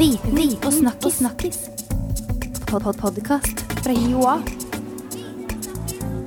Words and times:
Viten 0.00 0.38
og 0.64 0.72
snakkis. 0.72 1.14
snakkis. 1.14 1.58
Pod 2.70 2.82
-pod 2.82 2.96
Podkast 3.00 3.58
fra 3.84 3.92
Joa. 3.92 4.38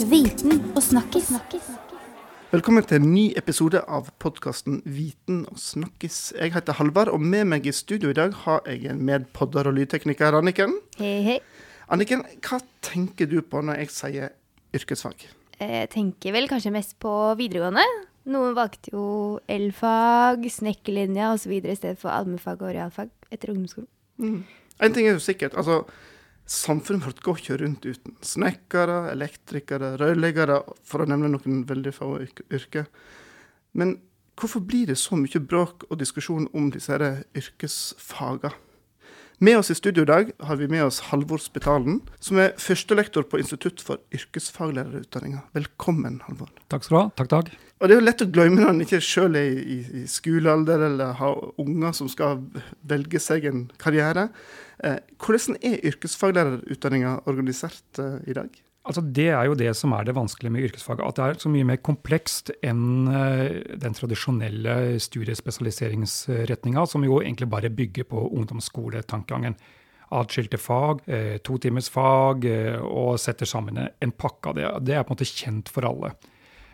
Viten 0.09 0.61
og 0.75 0.83
snakkis. 0.83 1.31
Velkommen 2.51 2.83
til 2.83 2.95
en 2.95 3.13
ny 3.13 3.33
episode 3.37 3.81
av 3.87 4.11
podkasten 4.19 4.81
Viten 4.85 5.47
og 5.51 5.57
snakkis. 5.57 6.33
Jeg 6.39 6.53
heter 6.53 6.73
Halvard, 6.73 7.07
og 7.07 7.21
med 7.21 7.45
meg 7.45 7.65
i 7.65 7.71
studio 7.71 8.09
i 8.09 8.13
dag 8.13 8.33
har 8.33 8.61
jeg 8.65 8.85
en 8.85 9.01
medpodder 9.01 9.67
og 9.67 9.73
lydtekniker, 9.73 10.37
Anniken. 10.37 10.73
Hei, 10.97 11.21
hei. 11.21 11.39
Anniken, 11.89 12.21
hva 12.41 12.61
tenker 12.81 13.25
du 13.25 13.41
på 13.41 13.61
når 13.61 13.73
jeg 13.73 13.89
sier 13.89 14.29
yrkesfag? 14.73 15.25
Jeg 15.59 15.89
tenker 15.89 16.31
vel 16.31 16.47
kanskje 16.47 16.71
mest 16.71 16.99
på 16.99 17.35
videregående. 17.37 17.81
Noen 18.25 18.53
valgte 18.55 18.93
jo 18.93 19.39
elfag, 19.47 20.45
snekkerlinja 20.51 21.33
osv. 21.33 21.51
i 21.51 21.75
stedet 21.75 21.97
for 21.97 22.09
allmennfag 22.09 22.61
og 22.61 22.75
realfag 22.75 23.09
etter 23.33 23.53
ungdomsskolen. 23.53 23.89
En 24.79 24.93
ting 24.95 25.07
er 25.07 25.17
jo 25.17 25.23
sikkert. 25.23 25.55
altså 25.57 25.83
Samfunnet 26.45 27.05
vårt 27.05 27.21
går 27.23 27.37
ikke 27.39 27.55
rundt 27.61 27.85
uten 27.87 28.17
snekkere, 28.21 29.11
elektrikere, 29.13 29.93
rørleggere, 30.01 30.57
for 30.83 31.03
å 31.03 31.07
nevne 31.07 31.29
noen 31.31 31.61
veldig 31.69 31.93
få 31.95 32.09
yrk- 32.19 32.43
yrker. 32.51 32.89
Men 33.73 33.95
hvorfor 34.35 34.59
blir 34.67 34.89
det 34.89 34.97
så 34.99 35.15
mye 35.15 35.39
bråk 35.39 35.85
og 35.89 35.99
diskusjon 36.01 36.49
om 36.53 36.67
disse 36.73 36.97
yrkesfagene? 37.39 38.51
Med 39.43 39.57
oss 39.57 39.71
i 39.71 39.75
studio 39.75 40.05
i 40.05 40.07
dag 40.07 40.29
har 40.47 40.55
vi 40.55 40.69
med 40.71 40.85
oss 40.85 41.01
Halvor 41.09 41.41
Spetalen, 41.41 41.97
som 42.23 42.37
er 42.39 42.53
førstelektor 42.63 43.25
på 43.27 43.41
Institutt 43.41 43.81
for 43.83 43.99
yrkesfaglærerutdanninga. 44.15 45.41
Velkommen, 45.57 46.21
Halvor. 46.23 46.53
Takk 46.71 46.85
skal 46.85 46.95
du 46.95 46.99
ha. 47.01 47.09
Takk, 47.19 47.29
takk. 47.33 47.49
Og 47.81 47.89
det 47.89 47.97
er 47.97 47.99
jo 47.99 48.05
lett 48.05 48.23
å 48.23 48.29
glemme 48.37 48.61
når 48.61 48.71
en 48.71 48.85
ikke 48.85 49.01
sjøl 49.03 49.35
er 49.35 49.57
i, 49.59 49.77
i 49.99 50.05
skolealder 50.07 50.85
eller 50.87 51.17
har 51.19 51.43
unger 51.59 51.97
som 51.97 52.07
skal 52.13 52.45
velge 52.87 53.19
seg 53.19 53.49
en 53.49 53.65
karriere. 53.83 54.29
Eh, 54.79 55.01
hvordan 55.19 55.59
er 55.59 55.81
yrkesfaglærerutdanninga 55.91 57.17
organisert 57.27 57.99
eh, 57.99 58.21
i 58.31 58.37
dag? 58.39 58.47
Altså, 58.83 58.99
det 59.15 59.29
er 59.31 59.45
jo 59.47 59.55
det 59.55 59.69
som 59.79 59.93
er 59.95 60.03
det 60.03 60.15
vanskelige 60.17 60.51
med 60.51 60.65
yrkesfaget. 60.67 61.05
At 61.07 61.19
det 61.19 61.23
er 61.25 61.37
så 61.39 61.51
mye 61.51 61.67
mer 61.67 61.79
komplekst 61.79 62.51
enn 62.67 63.07
eh, 63.07 63.61
den 63.79 63.95
tradisjonelle 63.95 64.97
studiespesialiseringsretninga, 64.99 66.83
som 66.91 67.05
jo 67.07 67.21
egentlig 67.21 67.47
bare 67.51 67.71
bygger 67.71 68.09
på 68.11 68.25
ungdomsskoletankegangen. 68.27 69.55
Atskilte 70.13 70.59
fag, 70.59 70.99
eh, 71.07 71.37
totimersfag, 71.47 72.43
eh, 72.51 72.83
og 72.83 73.15
setter 73.23 73.47
sammen 73.47 73.79
en 73.87 74.11
pakke 74.11 74.51
av 74.51 74.59
det. 74.59 74.67
Det 74.89 74.97
er 74.97 75.07
på 75.07 75.13
en 75.13 75.17
måte 75.17 75.31
kjent 75.31 75.71
for 75.71 75.87
alle. 75.87 76.11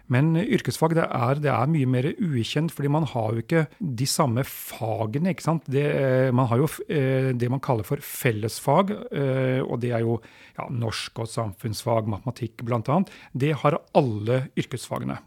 Men 0.09 0.33
yrkesfag 0.41 0.95
det 0.97 1.05
er, 1.05 1.39
det 1.43 1.51
er 1.53 1.69
mye 1.69 1.89
mer 1.89 2.07
ukjent, 2.17 2.73
fordi 2.73 2.89
man 2.91 3.05
har 3.11 3.35
jo 3.35 3.43
ikke 3.43 3.65
de 3.77 4.07
samme 4.09 4.41
fagene. 4.47 5.35
ikke 5.35 5.45
sant? 5.45 5.69
Det, 5.69 5.85
eh, 5.85 6.31
man 6.33 6.49
har 6.49 6.63
jo 6.63 6.69
eh, 6.89 7.29
det 7.37 7.49
man 7.53 7.61
kaller 7.61 7.85
for 7.85 8.01
fellesfag, 8.01 8.95
eh, 9.13 9.61
og 9.61 9.79
det 9.83 9.93
er 9.93 10.05
jo 10.05 10.17
ja, 10.57 10.65
norsk 10.73 11.21
og 11.21 11.29
samfunnsfag, 11.29 12.09
matematikk 12.09 12.65
bl.a. 12.65 13.01
Det 13.37 13.53
har 13.61 13.81
alle 13.93 14.47
yrkesfagene. 14.57 15.19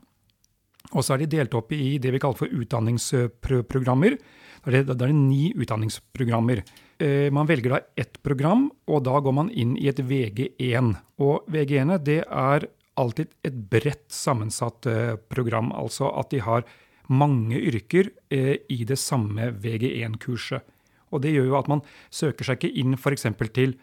Og 0.92 1.06
så 1.06 1.14
er 1.14 1.22
de 1.22 1.30
delt 1.39 1.55
opp 1.56 1.72
i 1.72 1.96
det 2.02 2.11
vi 2.12 2.20
kaller 2.20 2.42
for 2.42 2.50
utdanningsprogrammer. 2.52 4.19
Da 4.62 4.74
er 4.74 4.86
det, 4.86 5.12
ni 5.14 5.52
utdanningsprogrammer. 5.55 6.62
Eh, 6.98 7.30
Man 7.30 7.48
velger 7.48 7.77
da 7.77 7.80
ett 7.96 8.20
program, 8.22 8.70
og 8.86 9.05
da 9.06 9.19
går 9.22 9.34
man 9.34 9.50
inn 9.50 9.77
i 9.78 9.89
et 9.91 10.02
VG1. 10.02 10.94
Og 11.22 11.46
VG1 11.50 11.98
det 12.05 12.22
er 12.27 12.69
alltid 13.01 13.33
et 13.47 13.55
bredt 13.73 14.11
sammensatt 14.12 14.87
eh, 14.91 15.15
program, 15.33 15.73
altså 15.73 16.11
at 16.19 16.33
de 16.33 16.43
har 16.45 16.67
mange 17.12 17.59
yrker 17.59 18.11
eh, 18.33 18.59
i 18.73 18.83
det 18.89 18.98
samme 19.01 19.51
VG1-kurset. 19.62 20.69
Og 21.13 21.25
det 21.25 21.35
gjør 21.35 21.51
jo 21.51 21.59
at 21.59 21.69
man 21.69 21.83
søker 22.13 22.47
seg 22.47 22.61
ikke 22.61 22.81
inn 22.81 22.97
f.eks. 22.97 23.27
til 23.53 23.75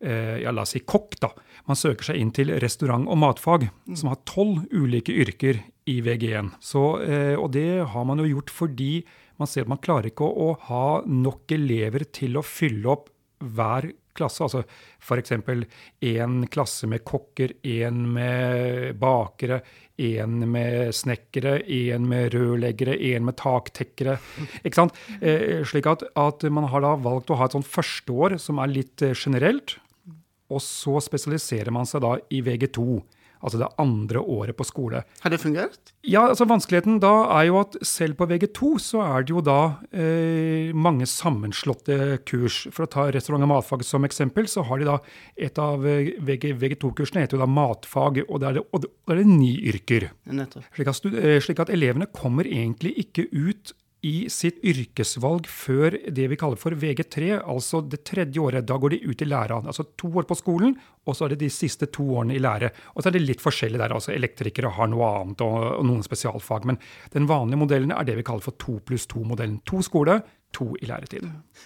eh, 0.00 0.42
ja, 0.42 0.54
la 0.54 0.64
oss 0.64 0.74
si 0.74 0.82
kokk, 0.82 1.18
da. 1.22 1.30
Man 1.70 1.78
søker 1.78 2.10
seg 2.10 2.18
inn 2.22 2.32
til 2.34 2.50
restaurant- 2.62 3.10
og 3.10 3.20
matfag, 3.22 3.68
som 3.94 4.10
har 4.10 4.22
tolv 4.28 4.64
ulike 4.74 5.14
yrker 5.14 5.62
i 5.86 6.00
VG1. 6.02 6.56
Så, 6.62 6.82
og 7.38 7.46
det 7.54 7.68
har 7.92 8.06
man 8.06 8.18
jo 8.22 8.26
gjort 8.26 8.50
fordi 8.50 8.90
man 9.38 9.50
ser 9.50 9.66
at 9.66 9.70
man 9.70 9.82
klarer 9.82 10.10
ikke 10.10 10.26
å, 10.26 10.50
å 10.50 10.58
ha 10.70 10.86
nok 11.06 11.54
elever 11.54 12.06
til 12.14 12.38
å 12.38 12.46
fylle 12.46 12.90
opp 12.90 13.10
hver 13.42 13.90
klasse. 14.16 14.44
Altså 14.46 14.62
f.eks. 15.00 15.34
én 16.04 16.36
klasse 16.52 16.88
med 16.90 17.04
kokker, 17.06 17.56
én 17.62 18.02
med 18.16 18.96
bakere, 19.00 19.60
én 19.96 20.42
med 20.50 20.92
snekkere, 20.96 21.58
én 21.62 22.06
med 22.08 22.34
rørleggere, 22.34 22.96
én 22.96 23.26
med 23.28 23.38
taktekkere. 23.40 24.18
Ikke 24.62 24.80
sant? 24.80 24.96
Eh, 25.20 25.62
slik 25.68 25.88
at, 25.90 26.06
at 26.16 26.46
man 26.52 26.68
har 26.72 26.84
da 26.84 26.94
valgt 27.00 27.32
å 27.32 27.40
ha 27.40 27.48
et 27.48 27.56
sånt 27.56 27.68
førsteår 27.68 28.38
som 28.42 28.60
er 28.62 28.72
litt 28.72 29.04
eh, 29.04 29.16
generelt, 29.16 29.78
og 30.52 30.62
så 30.62 31.00
spesialiserer 31.02 31.74
man 31.74 31.88
seg 31.88 32.04
da 32.04 32.16
i 32.30 32.42
VG2. 32.44 33.00
Altså 33.46 33.60
det 33.60 33.68
andre 33.78 34.18
året 34.18 34.56
på 34.58 34.66
skole. 34.66 35.04
Har 35.22 35.30
det 35.30 35.38
fungert? 35.38 35.92
Ja, 36.02 36.24
altså 36.32 36.48
Vanskeligheten 36.50 36.98
da 37.02 37.12
er 37.36 37.46
jo 37.46 37.60
at 37.60 37.76
selv 37.86 38.18
på 38.18 38.26
VG2 38.26 38.72
så 38.82 39.04
er 39.04 39.26
det 39.26 39.34
jo 39.36 39.42
da 39.44 39.60
eh, 39.94 40.74
mange 40.74 41.06
sammenslåtte 41.06 42.18
kurs. 42.26 42.64
For 42.74 42.88
å 42.88 42.90
ta 42.90 43.06
restaurant- 43.14 43.46
og 43.46 43.52
matfag 43.54 43.86
som 43.86 44.06
eksempel, 44.08 44.50
så 44.50 44.66
har 44.66 44.82
de 44.82 44.90
da 44.90 44.98
et 45.38 45.62
av 45.62 45.86
eh, 45.86 46.10
VG, 46.26 46.56
VG2-kursene 46.58 47.22
heter 47.22 47.38
jo 47.38 47.44
da 47.44 47.50
matfag, 47.50 48.24
og 48.26 48.42
det 48.42 48.50
er 48.50 48.58
det, 48.58 48.66
og 48.66 48.82
det, 48.82 48.92
og 49.06 49.14
det 49.14 49.22
er 49.22 49.30
ni 49.30 49.52
yrker. 49.70 50.10
Slik 50.74 50.90
at, 50.90 51.10
eh, 51.14 51.38
slik 51.46 51.62
at 51.62 51.74
elevene 51.74 52.10
kommer 52.10 52.50
egentlig 52.50 52.96
ikke 53.06 53.28
ut 53.30 53.76
i 54.06 54.26
sitt 54.30 54.60
yrkesvalg 54.66 55.48
før 55.50 55.96
det 56.14 56.28
vi 56.30 56.38
kaller 56.38 56.60
for 56.60 56.76
VG3, 56.78 57.40
altså 57.40 57.80
det 57.82 58.04
tredje 58.06 58.42
året. 58.42 58.66
Da 58.68 58.78
går 58.78 58.94
de 58.94 59.00
ut 59.08 59.22
i 59.22 59.28
læra. 59.28 59.58
Altså 59.62 59.86
to 59.98 60.10
år 60.20 60.28
på 60.28 60.36
skolen, 60.38 60.76
og 61.06 61.16
så 61.16 61.26
er 61.26 61.34
det 61.34 61.40
de 61.42 61.50
siste 61.52 61.88
to 61.94 62.06
årene 62.18 62.36
i 62.36 62.42
lære. 62.42 62.70
Og 62.94 63.02
så 63.02 63.10
er 63.10 63.16
det 63.16 63.24
litt 63.24 63.42
forskjellig 63.42 63.80
der. 63.82 63.94
altså 63.96 64.14
Elektrikere 64.14 64.70
har 64.76 64.90
noe 64.92 65.10
annet 65.22 65.42
og, 65.46 65.58
og 65.80 65.86
noen 65.88 66.06
spesialfag. 66.06 66.68
Men 66.70 66.80
den 67.14 67.28
vanlige 67.30 67.62
modellen 67.64 67.94
er 67.94 68.06
det 68.06 68.18
vi 68.20 68.26
kaller 68.26 68.46
for 68.46 68.58
to 68.62 68.78
pluss 68.86 69.08
to-modellen. 69.10 69.58
To 69.66 69.82
skole, 69.86 70.20
to 70.54 70.70
i 70.80 70.86
læretid. 70.88 71.24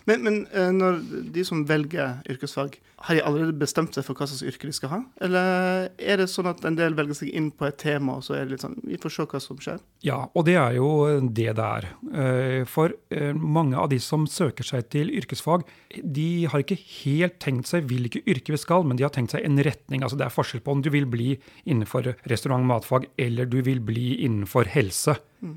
Men, 0.09 0.23
men 0.25 0.37
eh, 0.51 0.71
når 0.75 0.97
de 1.35 1.45
som 1.47 1.61
velger 1.69 2.17
yrkesfag, 2.31 2.79
har 3.07 3.17
de 3.17 3.23
allerede 3.25 3.55
bestemt 3.57 3.95
seg 3.97 4.05
for 4.05 4.19
hva 4.19 4.27
slags 4.29 4.43
yrke 4.45 4.67
de 4.69 4.75
skal 4.77 4.91
ha? 4.93 4.99
Eller 5.25 5.87
er 5.97 6.19
det 6.21 6.27
sånn 6.29 6.49
at 6.51 6.65
en 6.69 6.75
del 6.77 6.97
velger 6.99 7.17
seg 7.21 7.31
inn 7.39 7.49
på 7.55 7.69
et 7.69 7.79
tema, 7.81 8.17
og 8.19 8.25
så 8.27 8.35
er 8.37 8.45
det 8.45 8.57
litt 8.57 8.65
sånn 8.65 8.75
Vi 8.85 8.99
får 9.01 9.15
se 9.15 9.27
hva 9.31 9.41
som 9.41 9.61
skjer. 9.63 9.79
Ja, 10.05 10.19
og 10.35 10.45
det 10.49 10.57
er 10.61 10.75
jo 10.77 10.91
det 11.31 11.47
det 11.61 11.69
er. 11.69 11.89
Eh, 12.11 12.65
For 12.69 12.93
eh, 13.15 13.31
mange 13.37 13.79
av 13.79 13.89
de 13.95 14.01
som 14.03 14.27
søker 14.29 14.67
seg 14.67 14.91
til 14.93 15.15
yrkesfag, 15.23 15.65
de 16.03 16.29
har 16.51 16.65
ikke 16.67 16.81
helt 17.05 17.39
tenkt 17.41 17.71
seg 17.71 17.87
hvilke 17.89 18.25
yrker 18.27 18.57
vi 18.59 18.63
skal, 18.67 18.85
men 18.85 18.99
de 18.99 19.07
har 19.07 19.15
tenkt 19.15 19.37
seg 19.37 19.47
en 19.47 19.63
retning. 19.65 20.03
Altså 20.03 20.19
det 20.21 20.27
er 20.27 20.35
forskjell 20.35 20.65
på 20.67 20.75
om 20.77 20.83
du 20.85 20.91
vil 20.93 21.07
bli 21.09 21.37
innenfor 21.65 22.11
restaurant- 22.29 22.67
og 22.67 22.73
matfag, 22.75 23.09
eller 23.17 23.47
du 23.49 23.61
vil 23.63 23.81
bli 23.81 24.17
innenfor 24.27 24.67
helse. 24.75 25.17
eh, 25.47 25.57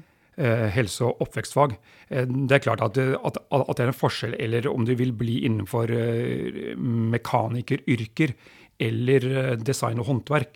Helse- 0.73 1.05
og 1.05 1.21
oppvekstfag. 1.21 1.75
Eh, 2.09 2.25
Det 2.25 2.51
er 2.57 2.59
klart 2.59 2.81
at, 2.81 2.93
det- 2.93 3.17
at, 3.23 3.37
at 3.51 3.75
det 3.77 3.83
er 3.83 3.87
en 3.87 3.93
forskjell, 3.93 4.35
eller 4.39 4.67
om 4.71 4.85
du 4.85 4.95
vil 4.95 5.11
bli 5.13 5.41
innenfor 5.45 5.91
eh, 5.91 6.75
mekanikeryrker 6.77 8.33
eller 8.79 9.27
eh, 9.29 9.55
design 9.61 9.99
og 10.01 10.05
håndverk. 10.09 10.55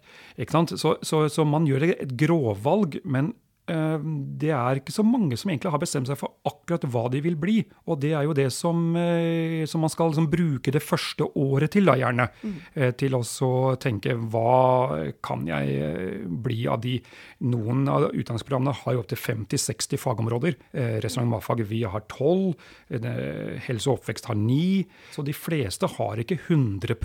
Så, 0.77 0.97
så, 1.01 1.27
så 1.29 1.45
man 1.45 1.65
gjør 1.69 1.88
et 1.93 2.15
gråvalg, 2.17 2.99
men 3.05 3.31
eh, 3.31 3.46
det 3.67 4.51
er 4.55 4.79
ikke 4.79 4.95
så 4.95 5.03
mange 5.03 5.38
som 5.39 5.51
egentlig 5.51 5.73
har 5.73 5.81
bestemt 5.81 6.07
seg 6.07 6.19
for 6.19 6.38
akkurat 6.47 6.85
hva 6.88 7.05
de 7.11 7.22
vil 7.25 7.35
bli. 7.39 7.57
Og 7.88 8.00
det 8.00 8.13
er 8.16 8.28
jo 8.28 8.35
det 8.38 8.47
som, 8.55 8.95
eh, 8.95 9.66
som 9.67 9.83
man 9.83 9.91
skal 9.91 10.11
liksom 10.13 10.29
bruke 10.31 10.72
det 10.72 10.83
første 10.83 11.28
året 11.35 11.75
til, 11.75 11.88
da 11.88 11.97
gjerne. 12.00 12.29
Mm. 12.38 12.56
til 12.97 13.16
også 13.17 13.47
å 13.47 13.75
tenke 13.81 14.13
hva 14.13 15.11
kan 15.25 15.45
jeg 15.47 15.77
eh, 15.81 16.25
bli 16.27 16.66
av 16.69 16.81
de 16.83 16.97
Noen 17.47 17.85
av 17.91 18.07
utdanningsprogrammene 18.09 18.73
har 18.81 18.95
jo 18.95 19.03
opptil 19.03 19.19
50-60 19.19 20.01
fagområder. 20.01 20.57
Eh, 20.73 20.97
restaurant 21.03 21.29
og 21.29 21.35
matfag 21.35 21.63
vi 21.69 21.83
har 21.85 22.06
12. 22.09 22.56
Eh, 22.97 23.57
helse 23.67 23.91
og 23.91 24.00
oppvekst 24.00 24.30
har 24.31 24.39
9. 24.39 24.86
Så 25.13 25.25
de 25.27 25.36
fleste 25.38 25.89
har 25.97 26.24
ikke 26.24 26.39
100 26.47 26.97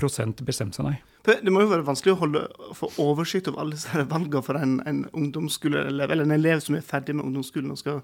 bestemt 0.47 0.79
seg, 0.79 0.89
nei. 0.89 0.97
Det 1.23 1.53
må 1.55 1.63
jo 1.63 1.71
være 1.71 1.87
vanskelig 1.87 2.17
å 2.17 2.21
holde, 2.25 2.45
få 2.75 2.91
oversikt 3.03 3.51
over 3.51 3.63
alle 3.63 3.77
disse 3.79 4.05
valgene 4.11 4.43
for 4.43 4.59
en, 4.59 4.79
en 4.91 5.05
ungdomsskoleelev, 5.15 6.11
eller 6.11 6.27
en 6.27 6.35
elev 6.35 6.63
som 6.65 6.75
er 6.79 6.87
ferdig 6.87 7.15
med 7.15 7.29
ungdomsskolen 7.29 7.75
og 7.75 7.79
skal 7.79 8.01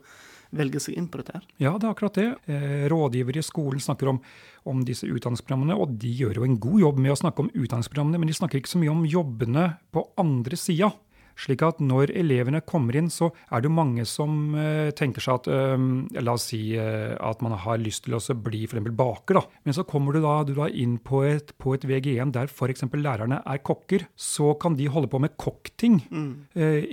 velge 0.55 0.81
seg 0.81 0.97
inn 0.97 1.09
på 1.11 1.21
dette 1.21 1.35
her. 1.37 1.49
Ja, 1.61 1.75
det 1.77 1.89
er 1.89 1.93
akkurat 1.93 2.17
det. 2.17 2.29
Rådgiver 2.47 2.93
rådgivere 2.93 3.43
i 3.43 3.47
skolen 3.47 3.83
snakker 3.85 4.13
om, 4.15 4.21
om 4.69 4.85
disse 4.87 5.09
utdanningsprogrammene, 5.09 5.77
og 5.77 5.99
de 6.01 6.13
gjør 6.23 6.41
jo 6.41 6.47
en 6.47 6.57
god 6.63 6.81
jobb 6.85 7.03
med 7.05 7.15
å 7.15 7.19
snakke 7.21 7.45
om 7.45 7.51
utdanningsprogrammene, 7.53 8.23
men 8.23 8.31
de 8.31 8.39
snakker 8.39 8.63
ikke 8.63 8.73
så 8.73 8.81
mye 8.81 8.95
om 8.95 9.05
jobbene 9.09 9.67
på 9.95 10.07
andre 10.21 10.61
sida. 10.61 10.93
Slik 11.39 11.63
at 11.63 11.79
når 11.83 12.11
elevene 12.19 12.61
kommer 12.67 12.97
inn, 12.99 13.11
så 13.13 13.31
er 13.53 13.63
det 13.63 13.69
jo 13.69 13.77
mange 13.77 14.05
som 14.09 14.57
uh, 14.57 14.91
tenker 14.99 15.23
seg 15.23 15.39
at 15.39 15.51
uh, 15.51 15.77
La 16.25 16.35
oss 16.35 16.49
si 16.51 16.61
uh, 16.75 17.15
at 17.15 17.43
man 17.45 17.55
har 17.63 17.79
lyst 17.79 18.07
til 18.07 18.17
å 18.19 18.21
bli 18.35 18.65
f.eks. 18.67 18.91
baker, 18.99 19.39
da. 19.39 19.45
Men 19.67 19.77
så 19.77 19.85
kommer 19.87 20.17
du 20.17 20.23
da, 20.25 20.41
du 20.47 20.55
da 20.57 20.69
inn 20.69 20.97
på 20.99 21.23
et, 21.29 21.55
på 21.61 21.77
et 21.77 21.87
VG1 21.87 22.35
der 22.35 22.51
f.eks. 22.51 22.87
lærerne 22.99 23.41
er 23.47 23.63
kokker. 23.63 24.09
Så 24.19 24.55
kan 24.61 24.77
de 24.79 24.89
holde 24.91 25.11
på 25.11 25.21
med 25.23 25.37
kokkting 25.39 26.01
mm. 26.09 26.31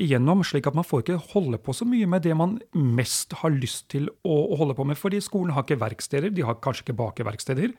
igjennom, 0.02 0.44
slik 0.46 0.68
at 0.70 0.78
man 0.78 0.86
får 0.86 1.04
ikke 1.04 1.18
holde 1.34 1.60
på 1.62 1.74
så 1.76 1.88
mye 1.88 2.08
med 2.10 2.26
det 2.26 2.36
man 2.38 2.58
mest 2.76 3.34
har 3.42 3.54
lyst 3.54 3.88
til 3.94 4.08
å, 4.26 4.36
å 4.54 4.60
holde 4.60 4.76
på 4.78 4.86
med. 4.88 5.00
Fordi 5.00 5.22
skolen 5.24 5.56
har 5.56 5.66
ikke 5.66 5.80
verksteder, 5.82 6.34
de 6.36 6.46
har 6.46 6.60
kanskje 6.64 6.86
ikke 6.86 6.98
bakeverksteder. 7.00 7.76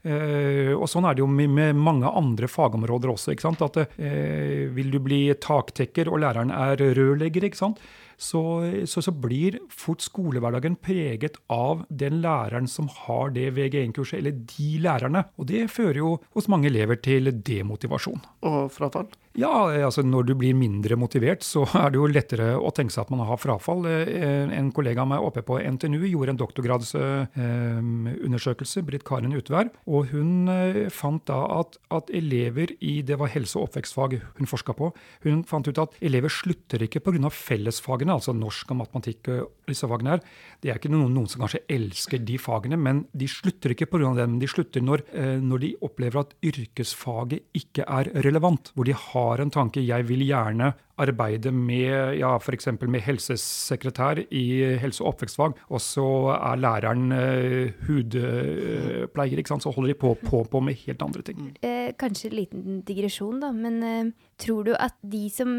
og 0.77 0.87
sånn 0.91 1.07
er 1.09 1.17
det 1.17 1.25
jo 1.25 1.31
med, 1.31 1.53
med 1.53 1.79
mange 1.79 2.11
andre 2.11 2.51
fagområder 2.51 3.13
også. 3.13 3.35
ikke 3.35 3.47
sant? 3.47 3.65
At 3.67 3.97
vil 3.97 4.93
du 4.93 4.99
bli 5.03 5.23
taktekker, 5.43 6.11
og 6.11 6.23
læreren 6.25 6.56
er 6.57 6.83
rørlegger, 6.97 7.47
ikke 7.47 7.61
sant? 7.61 7.81
Så, 8.17 8.41
så, 8.89 9.03
så, 9.05 9.13
blir 9.13 9.59
fort 9.69 10.01
skolehverdagen 10.01 10.79
preget 10.81 11.37
av 11.53 11.85
den 11.93 12.23
læreren 12.23 12.69
som 12.71 12.89
har 13.05 13.35
det 13.35 13.51
VG1-kurset, 13.59 14.23
eller 14.23 14.39
de 14.55 14.71
lærerne. 14.81 15.27
Og 15.37 15.51
det 15.51 15.67
fører 15.71 16.01
jo 16.01 16.15
hos 16.33 16.49
mange 16.49 16.71
elever 16.73 16.97
til 16.97 17.29
demotivasjon. 17.45 18.25
Og 18.49 18.73
frafall? 18.73 19.11
Ja, 19.37 19.69
altså 19.85 20.01
når 20.01 20.31
du 20.31 20.33
blir 20.41 20.55
mindre 20.57 20.97
motivert, 20.97 21.43
så 21.45 21.67
er 21.77 21.91
det 21.93 21.99
jo 21.99 22.07
lettere 22.09 22.57
å 22.57 22.71
tenke 22.75 22.91
seg 22.95 23.03
at 23.05 23.11
man 23.13 23.21
har 23.29 23.37
frafall. 23.37 23.85
Eh, 23.85 24.49
en 24.57 24.73
kollega 24.73 25.03
av 25.03 25.09
meg 25.11 25.21
oppe 25.21 25.43
på 25.45 25.61
NTNU 25.61 26.09
gjorde 26.09 26.31
en 26.33 26.41
doktorgradsundersøkelse, 26.41 28.81
Britt 28.87 29.05
Karin 29.05 29.37
Utvær, 29.37 29.69
og 29.85 30.09
hun 30.15 30.49
eh, 30.53 30.89
fant 30.89 31.27
da 31.29 31.47
at, 31.59 31.77
at, 31.93 32.11
elever 32.17 32.73
i 32.81 33.03
det 33.05 33.17
var 33.21 33.29
helse- 33.35 33.59
og 33.61 33.65
oppvekstfag 33.69 34.11
hun 34.39 34.47
forska 34.49 34.73
på, 34.79 34.87
hun 35.27 35.45
fant 35.49 35.69
ut 35.69 35.79
at 35.85 35.93
elever 36.01 36.29
slutter 36.33 36.83
ikke 36.87 37.01
pga. 37.05 37.29
fellesfagene, 37.29 38.13
altså 38.17 38.33
norsk 38.33 38.71
og 38.73 38.77
matematikk 38.81 39.29
og 39.35 39.53
disse 39.69 39.87
fagene 39.91 40.11
her. 40.15 40.21
Det 40.63 40.69
er 40.71 40.77
ikke 40.81 40.95
noen, 40.95 41.13
noen 41.13 41.29
som 41.29 41.41
kanskje 41.45 41.67
elsker 41.77 42.19
de 42.25 42.37
fagene, 42.41 42.77
men 42.81 43.05
de 43.13 43.29
slutter 43.29 43.71
ikke 43.77 43.93
pga. 43.93 44.17
dem. 44.17 44.41
De 44.41 44.49
slutter 44.49 44.81
når, 44.81 45.05
eh, 45.13 45.37
når 45.45 45.59
de 45.61 45.77
opplever 45.85 46.25
at 46.25 46.33
yrkesfaget 46.41 47.53
ikke 47.53 47.85
er 47.85 48.09
relevant, 48.25 48.73
hvor 48.73 48.89
de 48.89 48.97
har 48.97 49.26
har 49.27 49.43
en 49.43 49.53
tanke. 49.53 49.85
Jeg 49.85 50.09
vil 50.09 50.25
gjerne 50.27 50.73
arbeide 50.97 51.53
med 51.53 52.17
ja, 52.17 52.33
f.eks. 52.41 52.71
med 52.81 53.03
helsesekretær 53.05 54.23
i 54.33 54.45
helse- 54.81 55.05
og 55.05 55.13
oppvekstfag, 55.13 55.59
og 55.69 55.83
så 55.83 56.07
er 56.37 56.61
læreren 56.61 57.13
uh, 57.13 57.75
hudpleier, 57.87 59.43
ikke 59.43 59.53
sant? 59.53 59.67
så 59.67 59.73
holder 59.75 59.93
de 59.93 59.99
på, 60.01 60.15
på, 60.25 60.43
på 60.49 60.63
med 60.65 60.79
helt 60.87 61.05
andre 61.05 61.25
ting. 61.27 61.43
Mm. 61.43 61.51
Eh, 61.61 61.91
kanskje 62.01 62.31
en 62.31 62.37
liten 62.39 62.81
digresjon, 62.89 63.43
da, 63.43 63.53
men 63.53 63.77
eh, 63.85 64.31
tror 64.41 64.71
du 64.71 64.73
at 64.73 64.97
de 65.05 65.27
som 65.33 65.53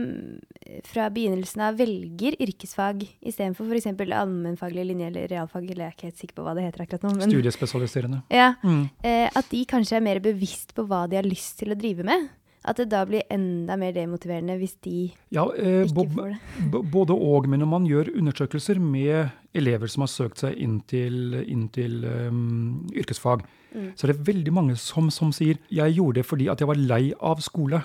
eh, 0.62 0.82
fra 0.88 1.08
begynnelsen 1.14 1.64
av 1.68 1.78
velger 1.80 2.38
yrkesfag 2.44 3.06
istedenfor 3.06 3.70
f.eks. 3.70 3.92
allmennfaglig 4.08 4.88
linje 4.90 5.12
eller 5.12 5.30
realfag, 5.32 5.70
eller 5.70 5.86
jeg 5.86 5.94
er 5.94 5.98
ikke 5.98 6.10
helt 6.10 6.24
sikker 6.24 6.40
på 6.40 6.48
hva 6.48 6.58
det 6.58 6.66
heter 6.66 6.86
akkurat 6.88 7.06
nå 7.06 7.14
men, 7.20 7.30
Studiespesialiserende. 7.30 8.24
Ja, 8.34 8.52
mm. 8.64 8.84
eh, 9.06 9.28
At 9.38 9.54
de 9.54 9.64
kanskje 9.70 10.00
er 10.00 10.06
mer 10.10 10.24
bevisst 10.24 10.74
på 10.78 10.88
hva 10.90 11.06
de 11.10 11.22
har 11.22 11.28
lyst 11.28 11.60
til 11.62 11.74
å 11.74 11.80
drive 11.80 12.06
med? 12.08 12.30
At 12.68 12.82
det 12.82 12.90
da 12.92 13.04
blir 13.08 13.24
enda 13.32 13.78
mer 13.80 13.94
demotiverende 13.96 14.58
hvis 14.60 14.76
de 14.84 15.10
ja, 15.32 15.46
eh, 15.56 15.86
ikke 15.88 16.08
får 16.18 16.34
det? 16.34 16.82
Både 16.96 17.16
og. 17.16 17.48
Men 17.48 17.64
når 17.64 17.70
man 17.72 17.88
gjør 17.88 18.12
undersøkelser 18.18 18.82
med 18.84 19.30
elever 19.58 19.88
som 19.92 20.04
har 20.04 20.12
søkt 20.12 20.44
seg 20.44 20.58
inn 20.60 20.82
til, 20.90 21.38
inn 21.48 21.68
til 21.74 22.04
um, 22.04 22.84
yrkesfag, 22.92 23.46
mm. 23.72 23.94
så 23.96 24.06
er 24.06 24.14
det 24.14 24.28
veldig 24.28 24.54
mange 24.54 24.76
som, 24.82 25.08
som 25.14 25.32
sier 25.36 25.62
jeg 25.74 25.96
gjorde 25.96 26.20
det 26.20 26.28
fordi 26.28 26.50
at 26.52 26.60
jeg 26.62 26.70
var 26.70 26.82
lei 26.82 27.04
av 27.16 27.40
skole. 27.46 27.82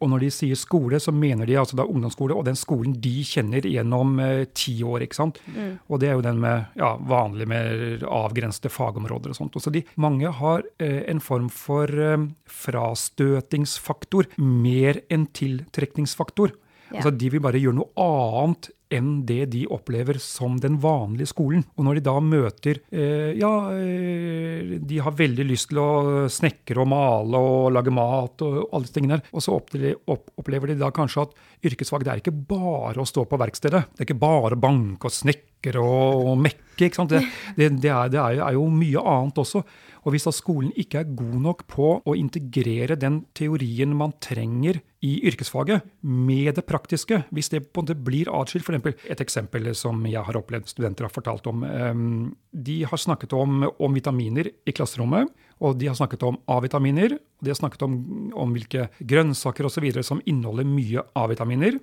Og 0.00 0.08
når 0.08 0.24
de 0.24 0.30
sier 0.32 0.56
skole, 0.56 0.98
så 1.02 1.12
mener 1.12 1.48
de 1.48 1.58
altså 1.60 1.76
da 1.76 1.84
ungdomsskole 1.84 2.36
og 2.36 2.46
den 2.48 2.56
skolen 2.58 2.94
de 3.04 3.12
kjenner 3.26 3.66
gjennom 3.68 4.14
eh, 4.24 4.46
ti 4.56 4.78
år. 4.86 5.04
ikke 5.04 5.18
sant? 5.18 5.40
Mm. 5.52 5.74
Og 5.88 6.00
det 6.00 6.08
er 6.08 6.16
jo 6.16 6.24
den 6.24 6.40
med 6.40 6.80
ja, 6.80 6.94
vanlig 7.10 7.48
med 7.50 8.06
avgrensede 8.08 8.72
fagområder 8.72 9.34
og 9.34 9.40
sånt. 9.42 9.60
Og 9.60 9.64
så 9.64 9.72
de, 9.74 9.84
mange 10.00 10.32
har 10.40 10.64
eh, 10.80 11.02
en 11.12 11.20
form 11.20 11.50
for 11.52 11.92
eh, 11.92 12.26
frastøtingsfaktor 12.62 14.32
mer 14.40 15.02
enn 15.12 15.28
tiltrekningsfaktor. 15.36 16.56
Ja. 16.90 16.98
Altså 16.98 17.12
De 17.14 17.30
vil 17.30 17.44
bare 17.44 17.60
gjøre 17.60 17.82
noe 17.82 17.92
annet 18.00 18.72
enn 18.90 19.10
det 19.26 19.44
de 19.52 19.64
opplever 19.70 20.18
som 20.22 20.56
den 20.60 20.78
vanlige 20.82 21.30
skolen. 21.30 21.62
Og 21.78 21.86
når 21.86 21.98
de 21.98 22.04
da 22.08 22.16
møter 22.24 22.80
eh, 22.90 23.32
Ja, 23.38 23.52
eh, 23.74 24.76
de 24.80 25.00
har 25.02 25.16
veldig 25.16 25.46
lyst 25.46 25.70
til 25.70 25.80
å 25.82 26.26
snekre 26.32 26.82
og 26.82 26.90
male 26.90 27.40
og 27.40 27.70
lage 27.76 27.94
mat 27.94 28.42
og 28.46 28.58
alle 28.70 28.86
disse 28.86 28.96
tingene 28.98 29.18
der. 29.18 29.30
Og 29.34 29.44
så 29.44 29.54
opplever 29.54 30.72
de 30.72 30.80
da 30.80 30.90
kanskje 30.94 31.28
at 31.28 31.36
yrkesfag 31.70 32.06
det 32.06 32.14
er 32.14 32.24
ikke 32.24 32.34
bare 32.34 33.02
å 33.02 33.08
stå 33.08 33.26
på 33.28 33.38
verkstedet. 33.40 33.84
Det 33.94 34.02
er 34.02 34.08
ikke 34.08 34.22
bare 34.22 34.58
å 34.58 34.62
banke 34.62 35.10
og 35.10 35.14
snekre 35.14 35.82
og, 35.82 36.26
og 36.32 36.42
mekke. 36.42 36.88
ikke 36.88 37.02
sant? 37.02 37.14
Det, 37.14 37.22
det, 37.58 37.70
det, 37.82 37.92
er, 37.94 38.10
det 38.12 38.20
er, 38.24 38.52
jo 38.56 38.66
mye 38.74 39.06
annet 39.14 39.42
også. 39.44 39.62
Og 40.04 40.14
hvis 40.14 40.24
da 40.24 40.32
skolen 40.32 40.70
ikke 40.80 41.02
er 41.02 41.12
god 41.16 41.36
nok 41.44 41.66
på 41.70 41.88
å 42.08 42.16
integrere 42.16 42.96
den 42.98 43.20
teorien 43.36 43.92
man 43.96 44.14
trenger 44.22 44.80
i 45.04 45.12
yrkesfaget 45.28 45.84
med 46.04 46.54
det 46.56 46.64
praktiske, 46.68 47.22
hvis 47.32 47.50
det 47.52 47.62
på 47.68 47.80
en 47.80 47.86
måte 47.86 47.96
blir 48.08 48.30
atskilt 48.32 48.68
f.eks. 48.68 49.04
et 49.12 49.22
eksempel 49.24 49.70
som 49.76 50.00
jeg 50.08 50.22
har 50.24 50.38
opplevd 50.40 50.68
studenter 50.68 51.06
har 51.06 51.12
fortalt 51.12 51.48
om. 51.50 51.64
Ehm, 51.64 52.32
de 52.52 52.82
har 52.88 53.00
snakket 53.00 53.34
om, 53.36 53.64
om 53.78 53.96
vitaminer 53.96 54.48
i 54.48 54.76
klasserommet, 54.76 55.28
og 55.60 55.76
de 55.80 55.90
har 55.90 55.98
snakket 55.98 56.24
om 56.24 56.38
A-vitaminer. 56.48 57.16
og 57.16 57.44
De 57.44 57.52
har 57.52 57.58
snakket 57.60 57.84
om, 57.84 57.96
om 58.32 58.52
hvilke 58.56 58.88
grønnsaker 59.00 59.68
osv. 59.68 59.90
som 60.02 60.22
inneholder 60.24 60.68
mye 60.68 61.04
A-vitaminer. 61.14 61.76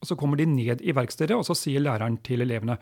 Og 0.00 0.06
Så 0.06 0.16
kommer 0.18 0.36
de 0.36 0.46
ned 0.46 0.82
i 0.82 0.94
verkstedet, 0.94 1.34
og 1.34 1.44
så 1.46 1.56
sier 1.56 1.82
læreren 1.82 2.20
til 2.22 2.44
elevene 2.44 2.78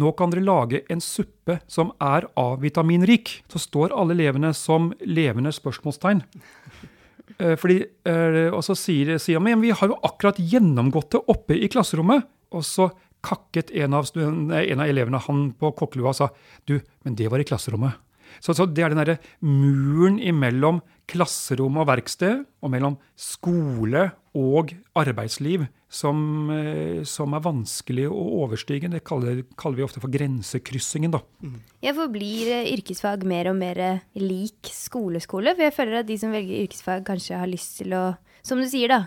nå 0.00 0.12
kan 0.16 0.32
dere 0.32 0.46
lage 0.46 0.82
en 0.92 1.02
suppe 1.04 1.58
som 1.70 1.92
er 2.02 2.26
A-vitaminrik. 2.40 3.40
Så 3.52 3.60
står 3.62 3.94
alle 3.96 4.16
elevene 4.16 4.54
som 4.56 4.90
levende 5.04 5.52
spørsmålstegn. 5.54 6.24
Eh, 7.40 7.56
fordi, 7.60 7.82
eh, 8.08 8.48
og 8.50 8.62
så 8.66 8.76
sier, 8.76 9.16
sier 9.22 9.40
men 9.40 9.62
vi 9.62 9.72
har 9.72 9.88
jo 9.88 9.98
akkurat 10.06 10.40
gjennomgått 10.40 11.14
det 11.14 11.24
oppe 11.32 11.56
i 11.56 11.70
klasserommet. 11.72 12.26
Og 12.52 12.64
så 12.66 12.90
kakket 13.22 13.70
en 13.76 13.94
av, 13.94 14.08
en 14.16 14.80
av 14.80 14.88
elevene 14.88 15.20
han 15.26 15.50
på 15.52 15.72
kokkelua 15.76 16.12
og 16.12 16.16
sa 16.16 16.30
du, 16.68 16.78
men 17.04 17.16
det 17.18 17.28
var 17.30 17.42
i 17.42 17.48
klasserommet. 17.48 17.98
Så, 18.38 18.54
så, 18.54 18.64
det 18.64 18.84
er 18.84 18.92
den 18.92 19.00
derre 19.02 19.18
muren 19.42 20.20
imellom 20.22 20.80
klasserom 21.10 21.80
og 21.82 21.88
verksted, 21.90 22.44
og 22.62 22.72
mellom 22.72 22.96
skole 23.18 24.10
og 24.38 24.72
arbeidsliv, 24.96 25.66
som, 25.90 26.50
eh, 26.54 27.02
som 27.02 27.34
er 27.34 27.42
vanskelig 27.42 28.06
å 28.06 28.22
overstige. 28.44 28.88
Det 28.90 29.02
kaller, 29.04 29.42
kaller, 29.58 29.80
vi 29.80 29.86
ofte 29.88 30.02
for 30.02 30.12
grensekryssingen, 30.14 31.10
da. 31.16 31.20
Mm. 31.42 31.56
Ja, 31.82 31.94
for 31.96 32.12
blir 32.14 32.46
eh, 32.54 32.70
yrkesfag 32.76 33.26
mer 33.26 33.50
og 33.50 33.58
mer 33.58 33.80
eh, 33.82 34.04
lik 34.22 34.70
skoleskole? 34.70 35.56
For 35.56 35.66
jeg 35.66 35.74
føler 35.74 36.00
at 36.00 36.08
de 36.08 36.16
som 36.20 36.30
velger 36.34 36.62
yrkesfag, 36.62 37.02
kanskje 37.08 37.42
har 37.42 37.50
lyst 37.50 37.80
til 37.82 37.96
å, 37.98 38.04
som 38.46 38.62
du 38.62 38.68
sier, 38.70 38.94
da, 38.94 39.00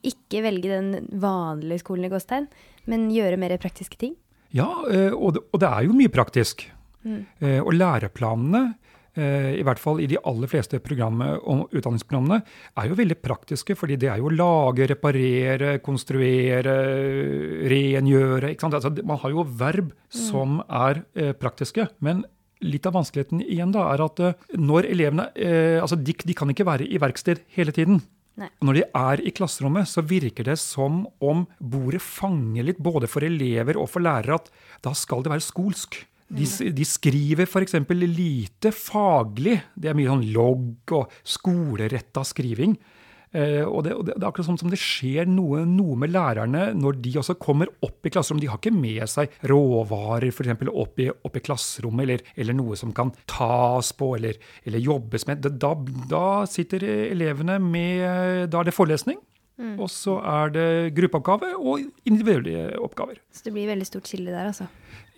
ikke 0.00 0.40
velge 0.46 0.72
den 0.72 1.12
vanlige 1.20 1.84
skolen 1.84 2.08
i 2.08 2.12
Gåstein, 2.12 2.48
men 2.88 3.10
gjøre 3.12 3.36
mer 3.40 3.58
praktiske 3.60 4.00
ting? 4.00 4.16
Ja, 4.56 4.66
og 5.12 5.36
det, 5.36 5.44
og 5.52 5.60
det 5.62 5.68
er 5.68 5.84
jo 5.86 5.94
mye 5.94 6.10
praktisk. 6.10 6.64
Mm. 7.04 7.20
Og 7.62 7.70
læreplanene, 7.76 8.62
eh, 8.64 8.89
i 9.20 9.64
hvert 9.66 9.80
fall 9.82 10.00
i 10.02 10.08
de 10.10 10.18
aller 10.26 10.50
fleste 10.50 10.80
utdanningsprogrammene, 10.80 12.40
er 12.80 12.90
jo 12.90 12.98
veldig 12.98 13.18
praktiske. 13.22 13.76
fordi 13.76 13.96
det 14.00 14.10
er 14.10 14.18
jo 14.18 14.28
å 14.30 14.34
lage, 14.34 14.88
reparere, 14.90 15.78
konstruere, 15.84 16.76
rengjøre. 17.70 18.54
Altså, 18.56 18.94
man 19.04 19.18
har 19.22 19.30
jo 19.30 19.44
verb 19.44 19.90
mm. 19.92 20.20
som 20.28 20.60
er 20.66 21.04
eh, 21.14 21.32
praktiske. 21.32 21.88
men 22.00 22.24
Litt 22.60 22.84
av 22.84 22.92
vanskeligheten 22.92 23.40
igjen 23.40 23.70
da, 23.72 23.86
er 23.88 24.02
at 24.04 24.18
når 24.60 24.90
elevene 24.90 25.30
altså 25.80 25.96
de, 25.96 26.12
de 26.12 26.34
kan 26.36 26.50
ikke 26.52 26.66
være 26.68 26.84
i 26.92 26.98
verksted 27.00 27.40
hele 27.56 27.72
tiden. 27.72 28.02
Når 28.64 28.78
de 28.78 28.84
er 28.96 29.22
i 29.26 29.32
klasserommet, 29.36 29.88
så 29.90 30.04
virker 30.06 30.46
det 30.48 30.56
som 30.62 31.02
om 31.20 31.42
bordet 31.60 32.00
fanger 32.04 32.68
litt 32.68 32.80
både 32.80 33.10
for 33.10 33.26
elever 33.26 33.76
og 33.80 33.90
for 33.92 34.04
lærere 34.04 34.38
at 34.38 34.48
da 34.84 34.94
skal 34.96 35.24
det 35.24 35.32
være 35.32 35.44
skolsk. 35.44 35.98
De, 36.30 36.46
de 36.70 36.86
skriver 36.86 37.48
f.eks. 37.48 37.74
lite 37.90 38.70
faglig. 38.74 39.58
Det 39.74 39.90
er 39.90 39.98
mye 39.98 40.12
sånn 40.12 40.28
logg 40.30 40.94
og 40.94 41.20
skoleretta 41.26 42.22
skriving. 42.26 42.76
Eh, 43.30 43.62
og, 43.62 43.84
det, 43.86 43.92
og 43.94 44.06
det, 44.08 44.16
det, 44.16 44.24
er 44.24 44.28
akkurat 44.28 44.48
sånn 44.48 44.58
som 44.58 44.72
det 44.72 44.78
skjer 44.82 45.28
noe, 45.30 45.62
noe, 45.68 45.94
med 46.02 46.10
lærerne 46.10 46.72
når 46.74 46.96
de 47.04 47.12
også 47.20 47.36
kommer 47.38 47.70
opp 47.86 48.06
i 48.06 48.10
klasserommet. 48.10 48.42
De 48.42 48.50
har 48.50 48.58
ikke 48.58 48.74
med 48.74 49.06
seg 49.10 49.36
råvarer 49.50 50.34
for 50.34 50.46
eksempel, 50.46 50.72
opp, 50.74 50.98
i, 51.02 51.06
opp 51.10 51.38
i 51.38 51.44
klasserommet, 51.46 52.06
eller, 52.06 52.24
eller, 52.34 52.58
noe 52.58 52.78
som 52.78 52.94
kan 52.96 53.14
tas 53.30 53.92
på 53.94 54.12
eller, 54.18 54.38
eller 54.66 54.82
jobbes 54.82 55.28
med. 55.30 55.46
Da, 55.46 55.74
da, 56.10 56.24
sitter 56.50 56.82
elevene 57.10 57.60
med 57.62 58.50
Da 58.50 58.62
er 58.62 58.70
det 58.70 58.76
forelesning. 58.76 59.20
Og 59.60 59.90
så 59.92 60.14
er 60.24 60.52
det 60.54 60.68
gruppeoppgave 60.96 61.50
og 61.58 61.82
individuelle 62.08 62.78
oppgaver. 62.80 63.18
Så 63.28 63.44
det 63.44 63.52
blir 63.52 63.68
veldig 63.68 63.88
stort 63.88 64.08
skille 64.08 64.32
der, 64.32 64.48
altså. 64.48 64.70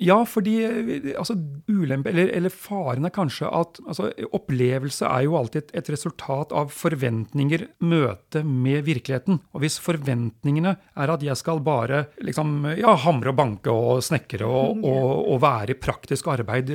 Ja, 0.03 0.19
fordi 0.27 0.55
eh, 0.67 1.11
altså, 1.19 1.37
ulempe, 1.71 2.11
eller, 2.11 2.31
eller, 2.35 2.53
faren 2.53 3.07
er 3.07 3.15
kanskje 3.15 3.51
at 3.55 3.79
altså, 3.87 4.11
opplevelse 4.35 5.07
er 5.07 5.27
jo 5.27 5.37
alltid 5.39 5.63
et, 5.63 5.75
et, 5.79 5.91
resultat 5.95 6.55
av 6.57 6.73
forventninger, 6.75 7.67
møte 7.87 8.43
med 8.47 8.87
virkeligheten. 8.89 9.41
Og 9.55 9.63
hvis 9.65 9.79
forventningene 9.83 10.75
er 10.75 11.15
at 11.15 11.23
jeg 11.27 11.39
skal 11.39 11.63
bare 11.65 12.07
liksom, 12.25 12.73
ja, 12.81 12.97
hamre 13.05 13.33
og 13.33 13.39
banke 13.39 13.75
og 13.75 14.03
snekre 14.05 14.49
og, 14.49 14.83
og, 14.91 15.15
og 15.35 15.41
være 15.45 15.77
i 15.77 15.81
praktisk 15.81 16.33
arbeid 16.33 16.73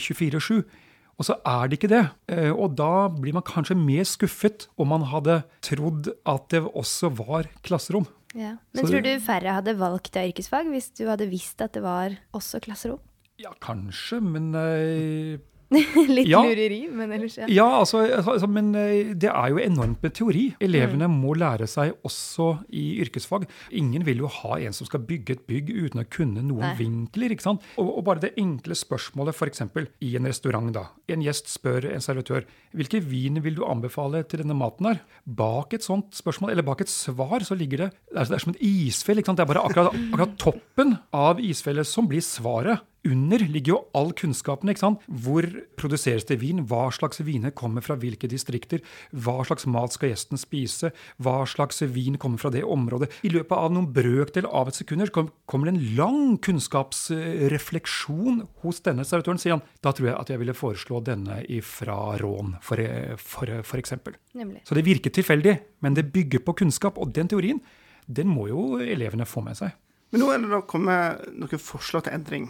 24-7, 0.00 0.56
eh, 0.56 0.82
og 1.14 1.28
så 1.28 1.36
er 1.46 1.68
det 1.68 1.78
ikke 1.78 1.92
det. 1.92 2.04
Eh, 2.32 2.50
og 2.50 2.74
da 2.78 3.06
blir 3.12 3.36
man 3.36 3.46
kanskje 3.46 3.78
mer 3.78 4.06
skuffet 4.08 4.68
om 4.80 4.90
man 4.90 5.06
hadde 5.12 5.42
trodd 5.64 6.10
at 6.26 6.48
det 6.54 6.64
også 6.66 7.12
var 7.20 7.50
klasserom. 7.66 8.08
Ja. 8.34 8.56
Men 8.74 8.82
så 8.82 8.90
tror 8.90 9.04
du 9.06 9.12
færre 9.22 9.56
hadde 9.56 9.76
valgt 9.78 10.12
det 10.16 10.28
yrkesfag 10.32 10.70
hvis 10.72 10.90
du 10.98 11.06
hadde 11.06 11.30
visst 11.30 11.62
at 11.62 11.76
det 11.76 11.84
var 11.84 12.16
også 12.34 12.60
klasserom? 12.64 13.02
Ja, 13.38 13.50
kanskje, 13.62 14.20
men 14.22 14.52
uh, 14.54 15.38
Litt 16.16 16.28
ja. 16.28 16.40
lureri, 16.44 16.84
men 16.92 17.12
ellers 17.16 17.36
ja. 17.38 17.48
Ja, 17.50 17.66
altså, 17.80 18.02
altså, 18.04 18.48
men 18.50 18.72
eh, 18.78 19.12
det 19.16 19.30
er 19.30 19.52
jo 19.52 19.60
enormt 19.62 20.02
med 20.04 20.14
teori. 20.16 20.44
Elevene 20.62 21.08
mm. 21.08 21.16
må 21.24 21.34
lære 21.38 21.66
seg 21.70 21.94
også 22.06 22.50
i 22.74 22.84
yrkesfag. 23.04 23.46
Ingen 23.80 24.04
vil 24.06 24.22
jo 24.24 24.30
ha 24.40 24.58
en 24.60 24.76
som 24.76 24.88
skal 24.88 25.04
bygge 25.08 25.38
et 25.38 25.44
bygg 25.48 25.72
uten 25.72 26.04
å 26.04 26.06
kunne 26.10 26.44
noen 26.44 26.66
Nei. 26.66 26.74
vinkler. 26.78 27.34
ikke 27.34 27.46
sant? 27.46 27.64
Og, 27.80 27.90
og, 27.96 28.02
bare 28.06 28.26
det 28.26 28.34
enkle 28.40 28.76
spørsmålet 28.78 29.36
f.eks. 29.36 29.64
i 30.04 30.14
en 30.18 30.30
restaurant. 30.30 30.72
da. 30.74 30.86
En 31.10 31.24
gjest 31.24 31.50
spør 31.52 31.88
en 31.92 32.04
servitør 32.04 32.48
hvilke 32.74 33.00
vin 33.04 33.40
vil 33.44 33.58
du 33.58 33.64
anbefale 33.66 34.24
til 34.28 34.44
denne 34.44 34.56
maten. 34.58 34.92
her? 34.92 35.02
Bak 35.24 35.76
et 35.76 35.86
sånt 35.86 36.14
spørsmål, 36.16 36.54
eller 36.54 36.66
bak 36.66 36.84
et 36.84 36.92
svar 36.92 37.44
så 37.44 37.56
ligger 37.58 37.86
det 37.86 37.92
Det 37.94 38.18
er, 38.20 38.30
det 38.30 38.38
er 38.38 38.44
som 38.46 38.54
et 38.54 38.64
isfjell. 38.64 39.20
ikke 39.20 39.32
sant? 39.32 39.40
Det 39.40 39.46
er 39.46 39.52
bare 39.54 39.66
akkurat, 39.66 39.94
akkurat 39.94 40.36
toppen 40.40 40.98
av 41.14 41.40
isfjellet 41.42 41.88
som 41.88 42.10
blir 42.10 42.24
svaret 42.24 42.84
under 43.04 43.38
ligger 43.38 43.72
jo 43.74 43.86
all 43.96 44.12
kunnskapen. 44.16 44.68
ikke 44.70 44.80
sant? 44.80 45.00
Hvor 45.08 45.44
produseres 45.78 46.24
det 46.28 46.40
vin? 46.40 46.66
Hva 46.68 46.90
slags 46.94 47.20
viner 47.24 47.50
kommer 47.56 47.80
fra 47.84 47.96
hvilke 48.00 48.28
distrikter? 48.30 48.80
Hva 49.12 49.44
slags 49.46 49.66
mat 49.70 49.92
skal 49.94 50.08
gjesten 50.12 50.38
spise? 50.40 50.90
Hva 51.22 51.46
slags 51.48 51.82
vin 51.82 52.18
kommer 52.18 52.38
fra 52.40 52.50
det 52.54 52.64
området? 52.64 53.10
I 53.24 53.28
løpet 53.34 53.56
av 53.56 53.72
noen 53.74 53.92
brøkdel 53.94 54.46
av 54.48 54.68
et 54.68 54.74
sekund 54.78 55.10
kommer 55.14 55.64
det 55.68 55.74
en 55.74 55.96
lang 55.98 56.38
kunnskapsrefleksjon 56.44 58.36
hos 58.64 58.76
denne 58.86 59.04
servitøren. 59.04 59.38
sier 59.38 59.52
han. 59.56 59.66
Da 59.84 59.90
tror 59.92 60.06
jeg 60.08 60.18
at 60.18 60.30
jeg 60.32 60.40
ville 60.40 60.54
foreslå 60.56 61.00
denne 61.04 61.34
ifra 61.48 62.18
Rån, 62.20 62.56
for, 62.62 62.76
for, 63.20 63.46
for 63.62 63.78
eksempel. 63.78 64.12
Nemlig. 64.34 64.60
Så 64.64 64.74
det 64.74 64.86
virker 64.86 65.10
tilfeldig, 65.10 65.58
men 65.80 65.94
det 65.94 66.12
bygger 66.12 66.38
på 66.44 66.52
kunnskap. 66.64 66.98
Og 66.98 67.12
den 67.14 67.28
teorien, 67.28 67.60
den 68.06 68.28
må 68.28 68.48
jo 68.48 68.78
elevene 68.80 69.24
få 69.28 69.40
med 69.44 69.56
seg. 69.60 69.70
Men 70.14 70.22
nå 70.22 70.28
er 70.30 70.42
det 70.44 70.50
da 70.52 70.60
kommet 70.70 71.24
noen 71.34 71.58
forslag 71.58 72.04
til 72.06 72.14
endring. 72.14 72.44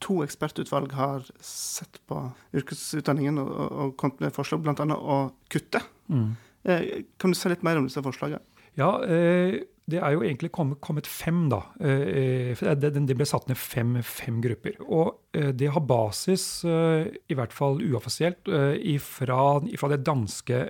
To 0.00 0.22
ekspertutvalg 0.24 0.94
har 0.96 1.26
sett 1.44 2.00
på 2.08 2.22
yrkesutdanningen 2.56 3.40
og, 3.42 3.50
og 3.52 3.92
kommet 4.00 4.22
med 4.24 4.32
forslag, 4.32 4.62
bl.a. 4.64 4.96
å 4.96 5.18
kutte. 5.52 5.82
Mm. 6.08 6.30
Eh, 6.64 6.86
kan 7.20 7.34
du 7.34 7.36
si 7.36 7.52
litt 7.52 7.66
mer 7.66 7.76
om 7.76 7.84
disse 7.90 8.00
forslagene? 8.04 8.40
Ja, 8.80 8.94
eh, 9.04 9.60
det 9.90 9.98
er 9.98 10.12
jo 10.14 10.22
egentlig 10.22 10.52
kommet, 10.54 11.08
fem, 11.10 11.48
da. 11.50 11.58
Eh, 11.82 12.52
eh 12.54 12.74
det, 12.78 13.16
ble 13.18 13.26
satt 13.26 13.48
ned 13.50 13.58
fem, 13.58 13.96
fem 14.06 14.38
grupper. 14.44 14.76
Og 14.86 15.34
eh, 15.34 15.50
det 15.50 15.72
har 15.74 15.82
basis, 15.82 16.62
i 16.64 17.34
hvert 17.34 17.52
fall 17.52 17.82
uoffisielt, 17.82 18.46
ifra, 18.78 19.60
ifra, 19.66 19.90
det 19.90 20.04
danske 20.06 20.60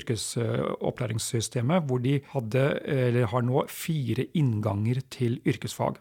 yrkesopplæringssystemet, 0.00 1.84
hvor 1.84 2.00
de 2.00 2.18
hadde, 2.32 2.64
eller 2.88 3.28
har 3.34 3.44
nå, 3.44 3.66
fire 3.68 4.30
innganger 4.32 5.02
til 5.12 5.42
yrkesfag. 5.44 6.00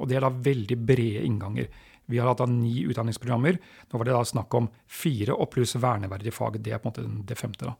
Og 0.00 0.08
det 0.08 0.18
er 0.18 0.26
da 0.26 0.32
veldig 0.32 0.78
brede 0.84 1.24
innganger. 1.24 1.72
Vi 2.10 2.18
har 2.18 2.28
hatt 2.28 2.42
da 2.42 2.48
ni 2.50 2.82
utdanningsprogrammer. 2.90 3.56
Nå 3.88 3.98
var 3.98 4.08
det 4.08 4.16
da 4.16 4.24
snakk 4.26 4.52
om 4.58 4.66
fire 4.90 5.32
og 5.38 5.48
pluss 5.54 5.76
verneverdige 5.80 6.34
fag. 6.34 6.58
Det 6.60 6.74
er 6.74 6.82
på 6.82 6.90
en 6.90 6.92
måte 6.92 7.26
det 7.30 7.38
femte. 7.38 7.70
da. 7.70 7.74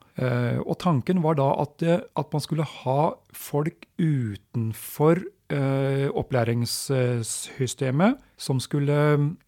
Og 0.62 0.78
tanken 0.80 1.20
var 1.24 1.36
da 1.36 1.50
at, 1.64 1.82
at 1.82 2.32
man 2.32 2.44
skulle 2.44 2.64
ha 2.64 3.00
folk 3.32 3.88
utenfor 3.98 5.24
eh, 5.52 6.08
opplæringssystemet 6.10 8.18
som 8.42 8.58
skulle 8.62 8.94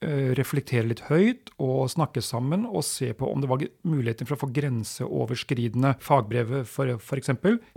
eh, 0.04 0.30
reflektere 0.38 0.86
litt 0.86 1.00
høyt 1.08 1.50
og 1.62 1.90
snakke 1.90 2.22
sammen 2.22 2.66
og 2.68 2.84
se 2.86 3.12
på 3.16 3.26
om 3.26 3.40
det 3.42 3.48
var 3.50 3.64
muligheter 3.82 4.26
for 4.28 4.34
å 4.36 4.42
få 4.44 4.52
grenseoverskridende 4.54 5.94
fagbrev, 6.04 6.48
f.eks. 6.62 7.30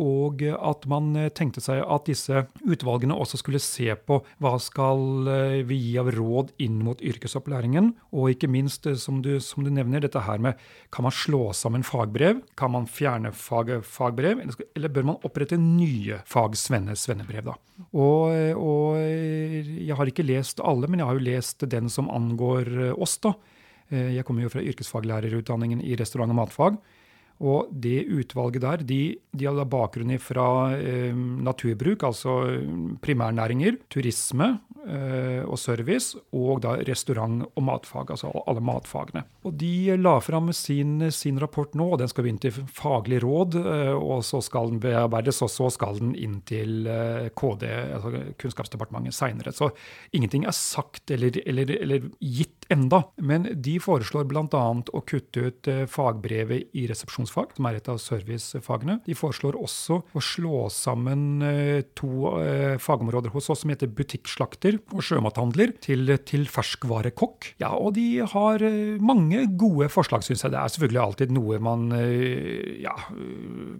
Og 0.03 0.43
at 0.45 0.85
man 0.91 1.15
eh, 1.17 1.31
tenkte 1.33 1.61
seg 1.63 1.81
at 1.81 2.05
disse 2.09 2.45
utvalgene 2.67 3.15
også 3.17 3.37
skulle 3.41 3.61
se 3.63 3.95
på 3.97 4.15
hva 4.43 4.53
skal 4.61 5.25
vi 5.67 5.77
gi 5.87 5.97
av 6.01 6.07
råd 6.13 6.47
inn 6.63 6.77
mot 6.85 7.01
yrkesopplæringen, 7.01 7.85
og 8.13 8.29
ikke 8.33 8.49
minst, 8.51 8.87
som 9.01 9.21
du, 9.25 9.39
som 9.43 9.63
du 9.65 9.69
nevner, 9.73 9.99
dette 10.03 10.21
her 10.27 10.39
med 10.43 10.53
kan 10.93 11.03
man 11.07 11.15
slå 11.15 11.53
sammen 11.57 11.83
fagbrev? 11.87 12.35
Kan 12.59 12.71
man 12.75 12.85
fjerne 12.89 13.31
fag, 13.35 13.67
fagbrev? 13.85 14.35
Eller 14.77 14.89
bør 14.93 15.05
man 15.11 15.21
opprette 15.25 15.57
nye 15.59 15.96
fag, 16.29 16.57
svenne, 16.59 16.95
svennebrev? 16.97 17.51
da? 17.51 17.55
Og, 17.93 18.33
og 18.57 18.97
jeg 19.01 19.95
har 19.97 20.09
ikke 20.09 20.25
lest 20.25 20.63
alle, 20.65 20.89
men 20.89 21.01
jeg 21.01 21.09
har 21.09 21.19
jo 21.19 21.27
lest 21.27 21.67
den 21.69 21.91
som 21.93 22.09
angår 22.13 22.71
oss. 22.97 23.17
da. 23.23 23.35
Eh, 23.89 24.13
jeg 24.17 24.25
kommer 24.27 24.43
jo 24.43 24.51
fra 24.51 24.63
yrkesfaglærerutdanningen 24.63 25.81
i 25.83 25.95
restaurant- 25.99 26.33
og 26.33 26.41
matfag. 26.41 26.79
Og 27.37 27.69
det 27.69 28.07
utvalget 28.09 28.63
der, 28.63 28.83
de, 28.89 29.01
de 29.37 29.45
hadde 29.45 29.67
bakgrunn 29.69 30.15
fra 30.21 30.47
eh, 30.73 31.13
naturbruk, 31.13 32.07
altså 32.07 32.39
primærnæringer, 33.03 33.77
turisme 33.93 34.55
eh, 34.87 35.43
og 35.45 35.59
service, 35.61 36.17
og 36.33 36.63
da 36.65 36.75
restaurant- 36.87 37.45
og 37.47 37.65
matfag, 37.67 38.09
altså 38.15 38.31
alle 38.47 38.63
matfagene. 38.65 39.23
Og 39.45 39.53
de 39.59 39.93
la 40.01 40.15
fram 40.23 40.49
sin, 40.55 41.11
sin 41.13 41.37
rapport 41.41 41.75
nå, 41.77 41.91
og 41.93 42.01
den 42.01 42.09
skal 42.09 42.29
inn 42.31 42.41
til 42.41 42.57
faglig 42.73 43.21
råd, 43.21 43.59
eh, 43.61 43.93
og 43.93 44.25
så 44.25 44.41
skal 44.41 44.73
den 44.73 44.81
bearbeides, 44.81 45.43
og 45.45 45.53
så 45.53 45.69
skal 45.73 46.01
den 46.01 46.15
inn 46.17 46.39
til 46.47 46.89
eh, 46.89 47.29
KD, 47.37 47.67
altså 47.99 48.25
Kunnskapsdepartementet, 48.41 49.17
seinere. 49.17 49.53
Så 49.53 49.69
ingenting 50.09 50.49
er 50.49 50.57
sagt 50.57 51.13
eller, 51.13 51.37
eller, 51.45 51.77
eller 51.77 52.09
gitt 52.17 52.56
enda. 52.69 53.03
Men 53.15 53.47
de 53.53 53.77
foreslår 53.81 54.27
bl.a. 54.29 54.45
å 54.47 55.01
kutte 55.07 55.47
ut 55.47 55.69
eh, 55.71 55.83
fagbrevet 55.89 56.75
i 56.77 56.85
resepsjonsfag, 56.89 57.55
som 57.57 57.67
er 57.69 57.79
et 57.79 57.89
av 57.91 57.99
servicefagene. 58.01 58.99
De 59.05 59.15
foreslår 59.17 59.57
også 59.59 60.01
å 60.11 60.23
slå 60.23 60.65
sammen 60.73 61.43
eh, 61.45 61.81
to 61.97 62.33
eh, 62.41 62.75
fagområder 62.81 63.33
hos 63.35 63.49
oss 63.53 63.63
som 63.63 63.73
heter 63.73 63.91
butikkslakter 63.91 64.79
og 64.93 65.03
sjømathandler, 65.05 65.75
til, 65.83 66.11
til 66.27 66.47
ferskvarekokk. 66.51 67.53
Ja, 67.61 67.73
og 67.75 67.95
de 67.97 68.23
har 68.27 68.63
mange 69.03 69.45
gode 69.59 69.89
forslag, 69.93 70.25
syns 70.25 70.43
jeg. 70.43 70.53
Det 70.53 70.59
er 70.61 70.73
selvfølgelig 70.73 71.03
alltid 71.03 71.33
noe 71.35 71.59
man 71.63 71.87
ja, 71.87 72.93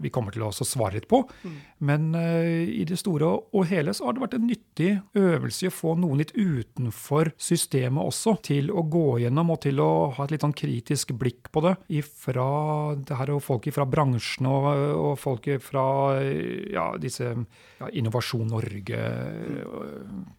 vi 0.02 0.10
kommer 0.12 0.34
til 0.34 0.44
å 0.46 0.50
svare 0.52 0.96
litt 0.98 1.08
på. 1.10 1.20
Mm. 1.44 1.56
Men 1.88 2.06
i 2.16 2.84
det 2.88 2.98
store 3.00 3.28
og 3.28 3.66
hele 3.70 3.92
så 3.96 4.08
har 4.08 4.16
det 4.16 4.22
vært 4.24 4.36
en 4.38 4.46
nyttig 4.48 4.90
øvelse 5.18 5.68
å 5.70 5.74
få 5.74 5.94
noen 6.00 6.22
litt 6.22 6.34
utenfor 6.36 7.32
systemet 7.40 8.02
også, 8.02 8.36
til 8.48 8.72
å 8.72 8.77
gå 8.86 9.04
gjennom 9.22 9.54
og 9.54 9.60
til 9.64 9.80
å 9.82 9.90
ha 10.16 10.26
et 10.26 10.34
litt 10.34 10.44
sånn 10.44 10.56
kritisk 10.56 11.14
blikk 11.18 11.50
på 11.54 11.62
det 11.64 11.74
ifra 12.00 12.48
det 12.96 13.18
her 13.18 13.32
og 13.34 13.42
folk 13.44 13.68
fra 13.74 13.86
bransjen 13.88 14.48
og, 14.50 14.68
og 14.94 15.14
folk 15.20 15.48
fra 15.64 15.86
ja, 16.22 16.90
disse 17.00 17.32
ja, 17.32 17.90
Innovasjon 17.90 18.52
Norge. 18.52 19.00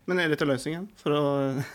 Men 0.10 0.24
er 0.24 0.31
dette 0.31 0.48
løsningen 0.48 0.89
for 1.00 1.17
å 1.17 1.25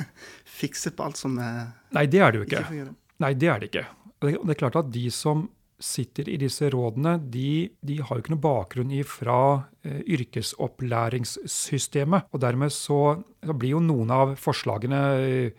fikse 0.61 0.95
på 0.95 1.09
alt 1.09 1.21
som 1.21 1.37
er 1.43 1.67
Nei, 1.95 2.07
det 2.11 2.23
er 2.23 2.33
det 2.33 2.43
jo 2.43 2.49
ikke. 2.49 2.65
ikke 2.65 2.95
Nei, 3.23 3.35
det 3.39 3.51
er 3.51 3.61
det 3.63 3.71
ikke. 3.71 3.87
Det 4.25 4.55
er 4.55 4.65
klart 4.65 4.81
at 4.81 4.89
de 4.93 5.07
som 5.15 5.47
sitter 5.85 6.29
i 6.31 6.37
disse 6.41 6.71
rådene, 6.73 7.19
de, 7.31 7.69
de 7.85 7.99
har 8.01 8.17
jo 8.17 8.21
ikke 8.23 8.33
noe 8.35 8.45
bakgrunn 8.45 9.05
fra 9.09 9.39
eh, 9.85 10.01
yrkesopplæringssystemet. 10.17 12.21
Og 12.33 12.39
dermed 12.43 12.71
så, 12.73 13.01
så, 13.45 13.53
blir 13.53 13.71
jo 13.75 13.81
noen 13.85 14.11
av 14.15 14.35
forslagene 14.41 15.01
eh, 15.19 15.51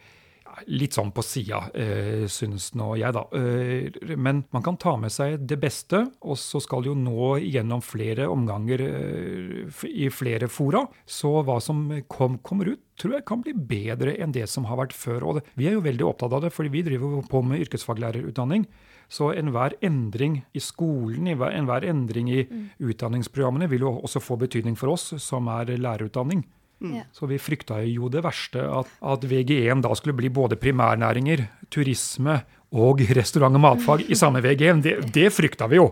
litt 0.72 0.96
sånn 0.96 1.12
på 1.16 1.24
sida, 1.26 1.62
øh, 1.74 2.26
synes 2.32 2.72
nå 2.78 2.94
jeg, 3.00 3.14
da. 3.16 3.26
Uh, 3.34 4.16
men 4.16 4.44
man 4.56 4.66
kan 4.66 4.80
ta 4.82 4.96
med 5.00 5.14
seg 5.14 5.44
det 5.48 5.58
beste, 5.62 6.02
og 6.26 6.40
så 6.40 6.62
skal 6.64 6.88
jo 6.88 6.96
nå 6.98 7.36
gjennom 7.44 7.84
flere 7.86 8.30
omganger 8.32 8.86
uh, 8.86 9.86
i 9.90 10.10
flere 10.14 10.50
fora. 10.52 10.86
Så 11.06 11.32
hva 11.46 11.60
som 11.64 11.88
kom, 12.12 12.40
kommer 12.46 12.74
ut, 12.74 12.82
tror 13.00 13.18
jeg 13.18 13.28
kan 13.28 13.44
bli 13.44 13.54
bedre 13.56 14.16
enn 14.24 14.34
det 14.36 14.48
som 14.52 14.68
har 14.70 14.80
vært 14.80 14.96
før. 14.96 15.28
Og 15.28 15.40
det, 15.40 15.46
vi 15.60 15.70
er 15.70 15.78
jo 15.78 15.86
veldig 15.86 16.08
opptatt 16.08 16.36
av 16.36 16.46
det, 16.46 16.54
fordi 16.56 16.74
vi 16.74 16.86
driver 16.88 17.22
på 17.30 17.44
med 17.46 17.66
yrkesfaglærerutdanning. 17.66 18.68
Så 19.12 19.30
enhver 19.38 19.76
endring 19.86 20.40
i 20.56 20.62
skolen, 20.64 21.28
enhver 21.30 21.86
endring 21.86 22.32
i 22.32 22.42
mm. 22.48 22.64
utdanningsprogrammene 22.90 23.70
vil 23.70 23.86
jo 23.86 23.98
også 24.00 24.24
få 24.24 24.40
betydning 24.42 24.78
for 24.80 24.96
oss 24.96 25.12
som 25.22 25.50
er 25.52 25.76
lærerutdanning. 25.78 26.46
Mm. 26.84 27.00
Så 27.16 27.28
vi 27.30 27.38
frykta 27.40 27.80
jo 27.88 28.10
det 28.12 28.22
verste, 28.26 28.60
at, 28.68 28.90
at 29.02 29.24
VG1 29.30 29.82
da 29.86 29.94
skulle 29.96 30.18
bli 30.18 30.30
både 30.34 30.58
primærnæringer, 30.60 31.46
turisme 31.72 32.42
og 32.76 33.00
restaurant- 33.16 33.56
og 33.56 33.64
matfag 33.64 34.04
i 34.12 34.18
samme 34.20 34.42
VG1. 34.44 34.82
Det, 34.84 34.96
det 35.18 35.30
frykta 35.34 35.70
vi 35.72 35.80
jo. 35.80 35.92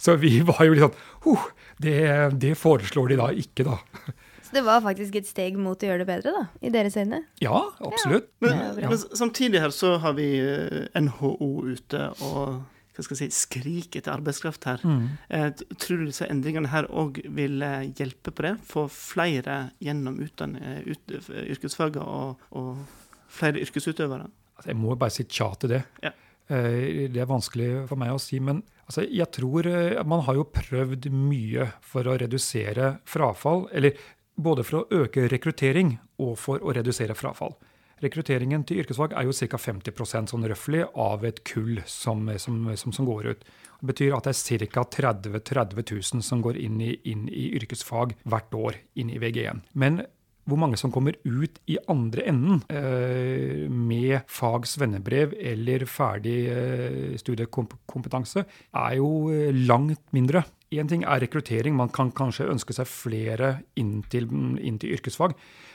så 0.00 0.14
vi 0.16 0.38
var 0.46 0.62
jo 0.64 0.72
litt 0.76 0.86
sånn 0.86 0.98
huh, 1.26 1.48
det, 1.80 1.98
det 2.40 2.54
foreslår 2.56 3.10
de 3.12 3.16
da 3.20 3.30
ikke, 3.36 3.66
da. 3.66 3.78
Så 4.46 4.54
det 4.56 4.62
var 4.66 4.80
faktisk 4.82 5.14
et 5.20 5.28
steg 5.28 5.58
mot 5.60 5.78
å 5.78 5.86
gjøre 5.90 6.02
det 6.02 6.08
bedre, 6.08 6.32
da, 6.34 6.46
i 6.66 6.70
deres 6.74 6.96
øyne? 6.98 7.20
Ja, 7.42 7.60
absolutt. 7.86 8.30
Men, 8.42 8.50
Ja, 8.56 8.70
bra. 8.78 8.88
men 8.90 8.98
samtidig 8.98 9.60
her 9.62 9.70
så 9.74 9.96
har 10.02 10.16
vi 10.16 10.30
eh, 10.42 10.88
NHO 10.98 11.50
ute 11.70 12.08
og 12.26 12.60
hva 13.00 13.06
skal 13.08 13.18
jeg 13.18 13.32
si, 13.32 13.42
skrik 13.48 13.96
etter 13.98 14.12
arbeidskraft 14.14 14.66
her. 14.68 14.84
Mm. 14.86 15.04
Eh, 15.28 15.48
tror 15.80 16.02
du 16.02 16.08
disse 16.10 16.28
endringene 16.30 16.70
her 16.72 16.88
òg 16.92 17.22
vil 17.36 17.62
eh, 17.66 17.90
hjelpe 17.98 18.32
på 18.32 18.46
det? 18.46 18.54
Få 18.68 18.86
flere 18.92 19.60
gjennom 19.82 20.20
utdanning, 20.22 20.84
ut, 20.86 21.16
yrkesfagene 21.42 22.04
og, 22.04 22.44
og 22.56 22.84
flere 23.30 23.62
yrkesutøvere? 23.64 24.28
Altså, 24.56 24.72
jeg 24.74 24.80
må 24.80 24.96
bare 25.00 25.14
si 25.14 25.24
tja 25.24 25.48
til 25.60 25.74
det. 25.76 25.84
Ja. 26.04 26.12
Eh, 26.50 27.08
Det 27.08 27.22
er 27.22 27.30
vanskelig 27.30 27.70
for 27.88 28.00
meg 28.00 28.12
å 28.12 28.20
si. 28.20 28.40
Men 28.44 28.62
altså, 28.86 29.06
jeg 29.06 29.30
tror 29.32 29.68
eh, 29.70 30.00
man 30.04 30.24
har 30.26 30.36
jo 30.36 30.48
prøvd 30.52 31.10
mye 31.14 31.70
for 31.80 32.10
å 32.10 32.18
redusere 32.20 32.98
frafall. 33.08 33.68
Eller 33.72 33.96
både 34.40 34.64
for 34.66 34.82
å 34.82 35.04
øke 35.04 35.28
rekruttering 35.30 35.96
og 36.20 36.36
for 36.40 36.62
å 36.62 36.74
redusere 36.76 37.16
frafall. 37.16 37.56
Rekrutteringen 38.00 38.62
til 38.64 38.80
yrkesfag 38.80 39.12
er 39.12 39.26
jo 39.28 39.34
ca. 39.36 39.58
50% 39.60 40.32
sånn 40.32 40.46
røftlig 40.48 40.86
av 40.96 41.24
et 41.28 41.42
kull 41.44 41.82
som, 41.84 42.30
som, 42.40 42.62
som, 42.80 42.94
som 42.96 43.08
går 43.08 43.32
ut. 43.34 43.50
Det 43.80 43.88
betyr 43.92 44.16
at 44.16 44.28
det 44.28 44.36
er 44.36 44.64
ca. 44.72 44.86
30 44.96 45.42
30 45.50 45.84
000 45.84 46.24
som 46.24 46.40
går 46.44 46.56
inn 46.60 46.80
i, 46.80 46.94
inn 47.12 47.28
i 47.28 47.50
yrkesfag 47.60 48.16
hvert 48.24 48.56
år 48.56 48.80
inn 49.00 49.12
i 49.12 49.20
VG1. 49.20 49.64
Men 49.72 50.02
hvor 50.48 50.58
mange 50.58 50.78
som 50.80 50.92
kommer 50.92 51.16
ut 51.24 51.60
i 51.70 51.76
andre 51.90 52.24
enden 52.30 52.62
eh, 52.72 53.66
med 53.70 54.24
fag 54.30 54.66
svennebrev 54.68 55.34
eller 55.36 55.84
ferdig 55.88 56.38
eh, 56.50 57.18
studiekompetanse, 57.20 58.46
er 58.72 58.96
jo 58.98 59.28
eh, 59.32 59.52
langt 59.68 60.02
mindre. 60.16 60.44
Én 60.70 60.90
ting 60.90 61.02
er 61.02 61.22
rekruttering, 61.22 61.74
man 61.76 61.90
kan 61.90 62.12
kanskje 62.14 62.48
ønske 62.50 62.74
seg 62.74 62.88
flere 62.88 63.56
inn 63.80 64.00
til, 64.10 64.28
inn 64.62 64.78
til 64.80 64.94
yrkesfag. 64.96 65.34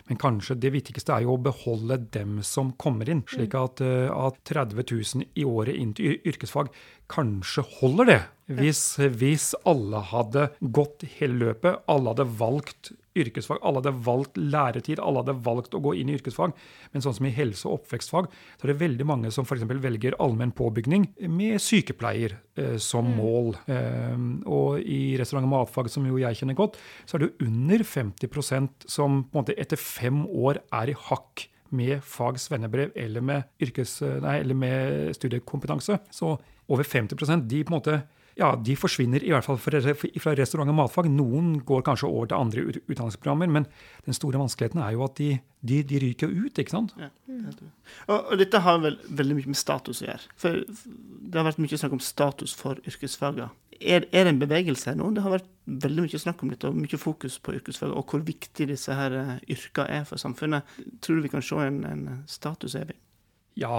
Men 0.09 0.19
kanskje 0.21 0.57
det 0.61 0.73
viktigste 0.75 1.15
er 1.15 1.25
jo 1.25 1.33
å 1.33 1.41
beholde 1.41 1.97
dem 2.13 2.37
som 2.45 2.71
kommer 2.81 3.09
inn. 3.09 3.23
Slik 3.29 3.55
at, 3.57 3.81
eh, 3.81 4.09
at 4.11 4.37
30 4.45 4.83
000 4.85 5.25
i 5.33 5.45
året 5.45 5.75
inn 5.75 5.95
til 5.97 6.19
yrkesfag 6.21 6.69
kanskje 7.11 7.65
holder 7.79 8.11
det. 8.11 8.21
Hvis, 8.45 8.81
hvis 9.17 9.53
alle 9.65 10.03
hadde 10.11 10.51
gått 10.61 11.07
hele 11.17 11.47
løpet, 11.47 11.81
alle 11.89 12.13
hadde 12.13 12.27
valgt 12.37 12.91
yrkesfag, 13.15 13.57
alle 13.63 13.79
hadde 13.79 13.93
valgt 14.05 14.37
læretid, 14.37 14.99
alle 15.01 15.23
hadde 15.23 15.37
valgt 15.45 15.73
å 15.73 15.81
gå 15.81 15.95
inn 15.97 16.11
i 16.11 16.17
yrkesfag. 16.17 16.53
Men 16.93 17.03
sånn 17.03 17.15
som 17.17 17.25
i 17.25 17.33
helse- 17.33 17.65
og 17.65 17.79
oppvekstfag, 17.79 18.27
så 18.29 18.67
er 18.67 18.73
det 18.73 18.81
veldig 18.83 19.07
mange 19.07 19.31
som 19.33 19.47
f.eks. 19.47 19.63
velger 19.81 20.17
allmenn 20.21 20.53
påbygning 20.55 21.07
med 21.31 21.63
sykepleier 21.63 22.37
eh, 22.59 22.75
som 22.81 23.07
mål. 23.17 23.55
Eh, 23.71 24.19
og 24.45 24.83
i 24.83 25.15
restaurant- 25.17 25.47
og 25.47 25.53
matfag, 25.55 25.89
som 25.89 26.05
jo 26.05 26.19
jeg 26.21 26.41
kjenner 26.41 26.59
godt, 26.59 26.77
så 27.07 27.17
er 27.17 27.25
det 27.25 27.47
under 27.47 27.85
50% 27.95 28.89
som 28.91 29.23
på 29.23 29.39
en 29.39 29.41
måte 29.41 29.57
etter 29.57 29.79
fem 29.95 30.23
år 30.27 30.61
er 30.75 30.91
i 30.91 30.97
hakk 31.07 31.47
med 31.75 32.03
fag 32.05 32.37
svennebrev 32.39 32.93
eller 32.99 33.23
med, 33.25 33.47
yrkes, 33.63 33.97
nei, 34.23 34.37
eller 34.43 34.57
med 34.57 35.15
studiekompetanse. 35.17 35.97
Så 36.13 36.35
over 36.71 36.87
50% 36.87 37.47
de 37.49 37.63
på 37.63 37.73
en 37.73 37.77
måte 37.77 37.97
ja, 38.35 38.49
de 38.59 38.75
forsvinner 38.75 39.23
i 39.23 39.31
hvert 39.31 39.45
fall 39.47 39.59
fra 39.61 39.79
fra 39.95 40.33
restaurant- 40.35 40.71
og 40.71 40.75
matfag. 40.75 41.07
Noen 41.11 41.53
går 41.63 41.85
kanskje 41.87 42.09
over 42.09 42.27
til 42.27 42.37
andre 42.37 42.65
ut- 42.67 42.81
utdanningsprogrammer, 42.83 43.47
men 43.47 43.67
den 44.05 44.17
store 44.17 44.41
vanskeligheten 44.41 44.81
er 44.83 44.91
jo 44.91 45.05
at 45.05 45.15
de, 45.21 45.29
de, 45.63 45.81
de 45.87 46.01
ryker 46.03 46.27
ut, 46.27 46.59
ikke 46.59 46.73
sant? 46.73 46.91
Ja, 46.99 47.09
det 47.27 47.55
det. 47.61 47.69
og, 48.07 48.17
og 48.31 48.37
dette 48.41 48.59
har 48.65 48.81
vel 48.83 48.99
veldig 49.07 49.37
mye 49.39 49.53
med 49.53 49.59
status 49.59 50.03
å 50.03 50.09
gjøre. 50.09 50.33
For 50.41 50.59
det 50.65 51.39
har 51.39 51.47
vært 51.47 51.63
mye 51.63 51.79
snakk 51.79 51.95
om 51.95 52.03
status 52.03 52.57
for 52.59 52.83
yrkesfagene. 52.83 53.49
Er, 53.79 54.05
er 54.11 54.23
det 54.23 54.31
en 54.35 54.43
bevegelse 54.43 54.91
her 54.91 54.99
nå? 54.99 55.09
Det 55.15 55.23
har 55.23 55.35
vært 55.35 55.49
veldig 55.65 56.05
mye 56.05 56.19
snakk 56.21 56.43
om 56.43 56.51
dette, 56.51 56.67
og 56.69 56.77
mye 56.79 56.99
fokus 56.99 57.39
på 57.43 57.55
yrkesfag, 57.57 57.91
og 57.95 58.11
hvor 58.11 58.23
viktig 58.23 58.69
disse 58.71 58.95
her 58.95 59.15
eh, 59.19 59.33
yrkene 59.51 60.01
er 60.01 60.07
for 60.07 60.19
samfunnet. 60.19 60.77
Tror 61.03 61.19
du 61.19 61.25
vi 61.25 61.31
kan 61.33 61.43
se 61.43 61.59
en, 61.63 61.83
en 61.87 62.07
statusheving? 62.27 62.99
Ja 63.59 63.75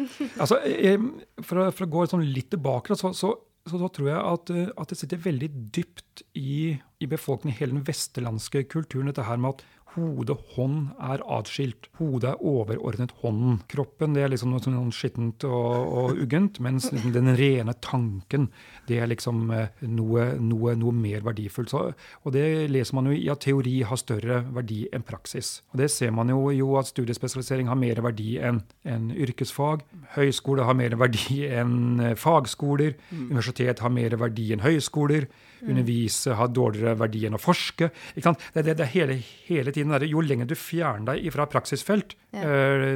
Altså, 0.42 0.60
jeg, 0.66 1.00
for, 1.42 1.62
å, 1.62 1.68
for 1.74 1.86
å 1.86 1.92
gå 1.92 2.06
sånn 2.10 2.26
litt 2.26 2.50
tilbake, 2.54 2.96
så, 2.98 3.12
så, 3.16 3.32
så, 3.66 3.80
så 3.80 3.90
tror 3.94 4.10
jeg 4.10 4.20
at, 4.20 4.52
eh, 4.54 4.68
at 4.74 4.92
det 4.92 4.98
sitter 5.00 5.24
veldig 5.26 5.50
dypt 5.76 6.24
i, 6.38 6.76
i 7.02 7.10
befolkningen, 7.10 7.58
hele 7.58 7.78
den 7.78 7.86
vestlandske 7.86 8.66
kulturen, 8.72 9.10
dette 9.10 9.26
her 9.28 9.40
med 9.42 9.56
at 9.56 9.66
hode 9.96 10.36
og 10.36 10.54
hånd 10.56 10.78
er 11.02 11.24
atskilt. 11.38 11.88
Hodet 12.00 12.34
er 12.34 12.44
overordnet 12.44 13.14
hånden. 13.22 13.60
Kroppen 13.70 14.16
det 14.16 14.26
er 14.26 14.32
liksom 14.32 14.52
noe 14.52 14.62
sånn 14.62 14.92
skittent 14.94 15.46
og, 15.48 15.72
og 16.00 16.20
uggent, 16.22 16.60
mens 16.64 16.90
liksom 16.92 17.14
den 17.16 17.32
rene 17.38 17.74
tanken 17.84 18.50
det 18.86 19.00
er 19.02 19.10
liksom 19.10 19.50
eh, 19.54 19.82
noe, 19.90 20.28
noe, 20.42 20.76
noe 20.78 20.94
mer 20.94 21.24
verdifullt. 21.26 21.72
Så, 21.72 21.82
og 22.22 22.34
det 22.36 22.46
leser 22.70 22.98
man 22.98 23.10
jo 23.10 23.16
i 23.16 23.26
at 23.32 23.42
teori 23.46 23.80
har 23.88 24.00
større 24.00 24.42
verdi 24.54 24.84
enn 24.94 25.06
praksis. 25.06 25.60
Og 25.72 25.80
det 25.82 25.90
ser 25.94 26.14
man 26.14 26.30
jo, 26.32 26.38
jo 26.54 26.76
at 26.80 26.92
studiespesialisering 26.92 27.70
har 27.72 27.80
mer 27.80 28.02
verdi 28.04 28.36
enn 28.38 28.62
en 28.86 29.10
yrkesfag. 29.14 29.84
Høyskole 30.16 30.66
har 30.68 30.78
mer 30.78 30.96
verdi 31.00 31.42
enn 31.48 32.02
eh, 32.12 32.16
fagskoler. 32.18 32.96
Universitet 33.12 33.82
har 33.84 33.92
mer 33.92 34.16
verdi 34.20 34.52
enn 34.54 34.64
høyskoler. 34.64 35.28
Undervise 35.66 36.36
har 36.38 36.52
dårligere 36.52 36.96
verdi 36.98 37.24
enn 37.28 37.38
å 37.38 37.42
forske. 37.42 37.90
Ikke 38.14 38.28
sant? 38.30 38.44
Det, 38.54 38.66
det, 38.66 38.76
det 38.80 38.90
hele, 38.94 39.18
hele 39.48 39.74
tiden 39.74 39.94
der, 39.94 40.06
Jo 40.08 40.22
lenger 40.24 40.48
du 40.48 40.54
fjerner 40.58 41.14
deg 41.14 41.32
fra 41.34 41.48
praksisfelt, 41.50 42.16
eh, 42.36 42.94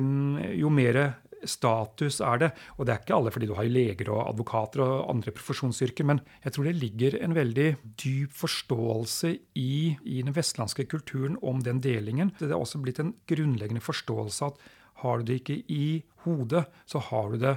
jo 0.60 0.70
mer 0.72 1.02
status 1.48 2.20
er 2.24 2.40
det. 2.42 2.50
Og 2.78 2.86
det 2.86 2.94
er 2.94 3.02
ikke 3.02 3.16
alle 3.16 3.32
fordi 3.34 3.48
du 3.50 3.54
har 3.56 3.68
leger 3.68 4.10
og 4.12 4.22
advokater 4.26 4.82
og 4.84 5.08
andre 5.12 5.34
profesjonsyrker, 5.36 6.06
men 6.08 6.22
jeg 6.44 6.54
tror 6.54 6.68
det 6.68 6.76
ligger 6.80 7.16
en 7.20 7.36
veldig 7.36 7.68
dyp 8.02 8.34
forståelse 8.36 9.32
i, 9.60 9.96
i 10.04 10.20
den 10.20 10.36
vestlandske 10.36 10.86
kulturen 10.90 11.38
om 11.42 11.62
den 11.64 11.82
delingen. 11.84 12.34
Det 12.38 12.50
er 12.50 12.58
også 12.58 12.82
blitt 12.82 13.00
en 13.02 13.14
grunnleggende 13.30 13.84
forståelse 13.84 14.52
at 14.52 14.62
har 15.00 15.20
du 15.20 15.30
det 15.30 15.40
ikke 15.40 15.62
i 15.72 16.02
hodet, 16.26 16.66
så 16.84 17.00
har 17.08 17.32
du 17.32 17.40
det 17.40 17.56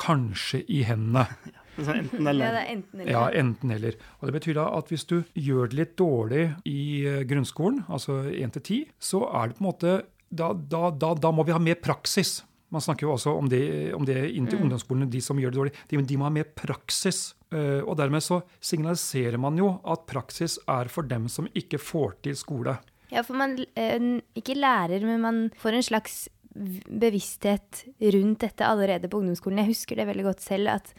kanskje 0.00 0.62
i 0.68 0.82
hendene. 0.88 1.26
Sånn 1.76 2.28
eller. 2.28 2.44
Ja, 2.44 2.52
det 2.52 2.62
er 2.62 2.70
enten 2.74 3.00
eller. 3.00 3.12
Ja, 3.14 3.24
enten 3.42 3.74
eller. 3.74 3.98
Og 4.20 4.28
Det 4.28 4.36
betyr 4.36 4.56
da 4.60 4.68
at 4.76 4.92
hvis 4.92 5.06
du 5.08 5.18
gjør 5.38 5.72
det 5.72 5.78
litt 5.78 5.94
dårlig 6.00 6.46
i 6.68 6.82
eh, 7.08 7.22
grunnskolen, 7.28 7.84
altså 7.88 8.22
1 8.28 8.56
til 8.58 8.62
10, 8.62 8.80
så 9.00 9.24
er 9.30 9.50
det 9.50 9.58
på 9.58 9.64
en 9.64 9.70
måte 9.70 9.98
da, 10.32 10.52
da, 10.52 10.88
da, 10.90 11.12
da 11.14 11.32
må 11.34 11.44
vi 11.48 11.54
ha 11.54 11.60
mer 11.60 11.78
praksis. 11.80 12.40
Man 12.72 12.80
snakker 12.80 13.04
jo 13.04 13.14
også 13.14 13.34
om 13.36 13.48
det, 13.52 13.92
om 13.92 14.04
det 14.08 14.16
inn 14.32 14.46
til 14.48 14.62
ungdomsskolen, 14.64 15.10
de 15.12 15.20
som 15.20 15.40
gjør 15.40 15.52
det 15.52 15.60
dårlig. 15.60 15.74
De, 15.90 16.00
de 16.08 16.16
må 16.16 16.28
ha 16.28 16.32
mer 16.32 16.48
praksis. 16.56 17.34
Uh, 17.52 17.84
Og 17.84 17.98
dermed 18.00 18.24
så 18.24 18.40
signaliserer 18.64 19.36
man 19.36 19.58
jo 19.60 19.74
at 19.84 20.06
praksis 20.08 20.56
er 20.64 20.88
for 20.88 21.04
dem 21.04 21.26
som 21.28 21.50
ikke 21.52 21.80
får 21.80 22.16
til 22.24 22.38
skole. 22.40 22.78
Ja, 23.12 23.20
for 23.26 23.36
man 23.36 23.58
uh, 23.60 24.06
ikke 24.40 24.56
lærer, 24.56 25.04
men 25.04 25.20
man 25.20 25.42
får 25.60 25.76
en 25.76 25.84
slags 25.84 26.16
bevissthet 26.52 27.84
rundt 28.14 28.40
dette 28.44 28.64
allerede 28.64 29.08
på 29.08 29.20
ungdomsskolen. 29.20 29.60
Jeg 29.62 29.72
husker 29.74 30.00
det 30.00 30.08
veldig 30.08 30.26
godt 30.30 30.44
selv 30.44 30.72
at 30.72 30.92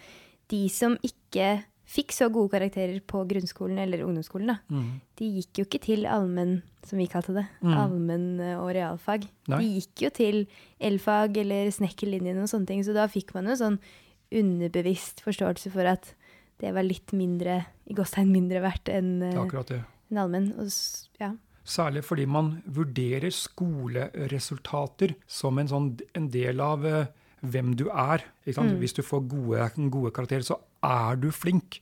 de 0.54 0.64
som 0.70 0.96
ikke 1.02 1.64
fikk 1.94 2.14
så 2.16 2.30
gode 2.34 2.54
karakterer 2.54 3.02
på 3.06 3.22
grunnskolen 3.30 3.78
eller 3.84 4.06
ungdomsskolen, 4.06 4.54
da, 4.54 4.78
de 5.20 5.28
gikk 5.36 5.60
jo 5.60 5.66
ikke 5.68 5.82
til 5.84 6.06
allmenn, 6.10 6.62
som 6.88 6.98
vi 7.02 7.06
kalte 7.12 7.34
det, 7.36 7.44
Mm. 7.62 7.74
allmenn 7.78 8.28
eh, 8.42 8.56
og 8.58 8.72
realfag. 8.78 9.28
Nei. 9.52 9.60
De 9.60 9.68
gikk 9.82 10.06
jo 10.06 10.10
til 10.16 10.40
elfag 10.80 11.38
eller 11.44 11.70
snekkerlinjen 11.76 12.40
og 12.42 12.50
sånne 12.50 12.70
ting, 12.72 12.82
så 12.86 12.96
da 12.96 13.06
fikk 13.12 13.34
man 13.36 13.50
jo 13.52 13.58
sånn 13.60 13.78
underbevisst 14.34 15.22
forståelse 15.26 15.70
for 15.74 15.86
at 15.86 16.14
det 16.64 16.72
var 16.74 16.86
litt 16.88 17.12
mindre, 17.14 17.60
i 17.90 17.94
gåstegn 17.98 18.32
mindre 18.32 18.62
verdt 18.64 18.90
enn 18.90 19.22
eh, 19.22 19.36
en 20.12 20.18
allmenn. 20.24 20.54
Ja. 21.20 21.34
Særlig 21.64 22.04
fordi 22.08 22.26
man 22.28 22.62
vurderer 22.66 23.32
skoleresultater 23.32 25.14
som 25.28 25.60
en, 25.60 25.68
sånn, 25.72 25.92
en 26.16 26.30
del 26.34 26.60
av 26.64 26.86
eh, 26.88 27.06
hvem 27.44 27.74
du 27.80 27.88
er. 27.92 28.26
Ikke 28.46 28.60
sant? 28.62 28.78
Hvis 28.82 28.96
du 28.98 29.04
får 29.06 29.26
gode, 29.32 29.72
gode 29.92 30.14
karakterer, 30.16 30.46
så 30.48 30.60
er 30.84 31.20
du 31.20 31.30
flink. 31.36 31.82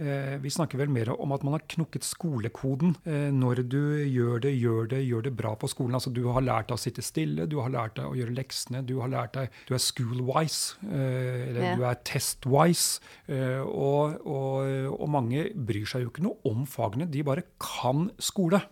Eh, 0.00 0.38
vi 0.40 0.48
snakker 0.48 0.78
vel 0.80 0.88
mer 0.88 1.10
om 1.12 1.34
at 1.34 1.42
man 1.44 1.58
har 1.58 1.64
knukket 1.68 2.06
skolekoden 2.08 2.94
eh, 3.04 3.28
når 3.36 3.60
du 3.68 3.82
gjør 4.08 4.40
det, 4.46 4.54
gjør 4.56 4.88
det, 4.88 5.00
gjør 5.04 5.26
det 5.26 5.34
bra 5.36 5.52
på 5.60 5.68
skolen. 5.68 5.98
Altså 5.98 6.12
Du 6.14 6.22
har 6.32 6.40
lært 6.40 6.70
deg 6.70 6.78
å 6.78 6.80
sitte 6.80 7.04
stille, 7.04 7.44
du 7.50 7.58
har 7.60 7.68
lært 7.74 7.98
deg 7.98 8.08
å 8.08 8.16
gjøre 8.16 8.32
leksene, 8.38 8.80
du 8.88 8.96
har 9.02 9.12
lært 9.12 9.36
deg 9.36 9.52
Du 9.68 9.74
er 9.76 9.84
school-wise, 9.84 10.80
eh, 10.88 11.50
eller 11.50 11.60
yeah. 11.66 11.76
du 11.76 11.84
er 11.84 12.00
test-wise. 12.08 13.04
Eh, 13.28 13.60
og, 13.60 14.24
og, 14.24 14.96
og 14.96 15.12
mange 15.12 15.50
bryr 15.52 15.84
seg 15.90 16.06
jo 16.06 16.14
ikke 16.14 16.24
noe 16.30 16.40
om 16.48 16.64
fagene, 16.64 17.10
de 17.10 17.26
bare 17.26 17.44
kan 17.60 18.08
skole. 18.16 18.62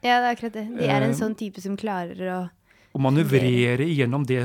Ja, 0.00 0.20
det 0.20 0.26
er 0.26 0.34
akkurat 0.34 0.56
det. 0.56 0.68
De 0.76 0.86
er 0.88 1.02
Eh, 1.02 1.08
en 1.08 1.16
sånn 1.16 1.36
type 1.36 1.60
som 1.60 1.76
klarer 1.76 2.20
å 2.32 2.40
Og 2.90 3.02
manøvrere 3.04 3.86
gjennom 3.86 4.24
det, 4.26 4.40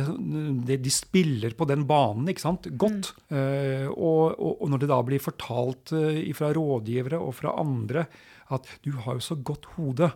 det 0.67 0.77
de 0.85 0.91
spiller 0.93 1.55
på 1.57 1.65
den 1.65 1.87
banen 1.89 2.29
ikke 2.29 2.43
sant? 2.43 2.67
godt. 2.77 3.15
Mm. 3.33 3.89
og, 3.89 4.35
og, 4.37 4.51
og 4.61 4.69
når 4.69 4.83
det 4.83 4.89
da 4.91 4.99
blir 5.07 5.23
fortalt 5.23 5.95
uh, 5.97 6.19
fra 6.37 6.51
rådgivere 6.53 7.17
og 7.17 7.33
fra 7.39 7.55
andre 7.57 8.05
at 8.53 8.67
du 8.85 8.91
har 9.01 9.17
jo 9.17 9.23
så 9.25 9.37
godt 9.41 9.65
hode, 9.73 10.11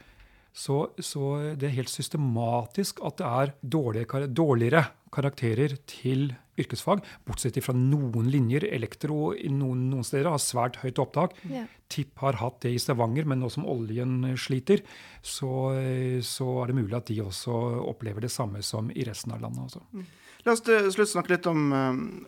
Så, 0.58 0.78
så, 0.98 1.54
det 1.54 1.68
er 1.68 1.76
helt 1.76 1.92
systematisk 1.92 3.02
at 3.06 3.20
det 3.20 3.26
er 3.28 3.54
dårlige, 3.62 4.26
dårligere 4.26 4.88
karakterer 5.14 5.76
til 5.88 6.32
yrkesfag, 6.58 7.04
bortsett 7.26 7.60
fra 7.62 7.74
noen 7.76 8.26
linjer. 8.32 8.66
Elektro 8.66 9.30
noen, 9.54 9.86
noen, 9.92 10.06
steder 10.06 10.32
har 10.32 10.42
svært 10.42 10.80
høyt 10.82 10.98
opptak. 10.98 11.36
Ja. 11.46 11.64
TIP 11.88 12.18
har 12.24 12.40
hatt 12.42 12.58
det 12.64 12.74
i 12.74 12.80
Stavanger, 12.82 13.28
men 13.30 13.38
nå 13.42 13.50
som 13.54 13.68
oljen 13.70 14.34
sliter, 14.40 14.82
så, 15.22 15.70
så, 16.26 16.48
er 16.62 16.72
det 16.72 16.78
mulig 16.80 16.98
at 16.98 17.08
de 17.12 17.20
også 17.22 17.54
opplever 17.92 18.26
det 18.26 18.34
samme 18.34 18.64
som 18.66 18.90
i 18.90 19.06
resten 19.06 19.36
av 19.36 19.44
landet. 19.46 19.70
Også. 19.70 19.84
Mm. 19.94 20.08
La 20.46 20.54
oss 20.54 20.64
til 20.66 20.90
slutt 20.94 21.12
snakke 21.12 21.36
litt 21.36 21.46
om, 21.50 21.70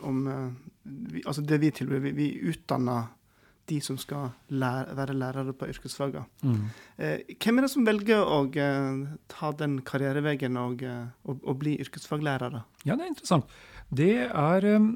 om 0.06 0.22
altså 1.24 1.42
det 1.42 1.60
vi 1.62 1.74
tilbyr. 1.74 2.06
Vi, 2.06 2.14
vi 2.14 2.30
utdanner 2.52 3.10
de 3.70 3.78
som 3.84 3.98
skal 4.00 4.32
lære, 4.50 4.96
være 4.98 5.16
lærere 5.16 5.54
på 5.56 5.68
yrkesfagene. 5.70 6.24
Mm. 6.42 6.64
Eh, 6.98 7.36
hvem 7.36 7.60
er 7.60 7.66
det 7.66 7.72
som 7.72 7.86
velger 7.86 8.24
å 8.24 8.40
eh, 8.50 9.04
ta 9.30 9.52
den 9.56 9.78
karriereveien 9.86 10.58
og, 10.60 10.82
eh, 10.86 11.06
og, 11.24 11.38
og, 11.44 11.54
bli 11.62 11.76
yrkesfaglærere? 11.84 12.64
Ja, 12.84 12.96
det 12.96 13.06
er 13.06 13.14
interessant. 13.14 13.56
Det 13.90 14.12
er 14.26 14.68
um, 14.76 14.92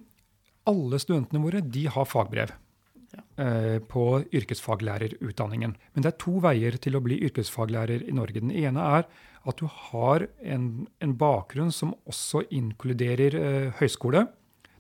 Alle 0.70 1.00
studentene 1.02 1.42
våre 1.42 1.60
de 1.60 1.86
har 1.92 2.06
fagbrev. 2.08 2.54
Ja. 3.14 3.44
Eh, 3.44 3.78
på 3.78 4.24
yrkesfaglærerutdanningen. 4.34 5.76
Men 5.94 6.02
det 6.02 6.10
er 6.10 6.18
to 6.18 6.40
veier 6.42 6.78
til 6.82 6.96
å 6.98 7.02
bli 7.04 7.20
yrkesfaglærer 7.28 8.08
i 8.08 8.14
Norge. 8.16 8.42
Den 8.42 8.50
ene 8.50 8.82
er 8.98 9.06
at 9.44 9.60
du 9.60 9.68
har 9.68 10.24
en, 10.42 10.86
en 11.04 11.12
bakgrunn 11.20 11.70
som 11.74 11.92
også 12.10 12.44
inkluderer 12.54 13.36
eh, 13.38 13.68
høyskole. 13.78 14.26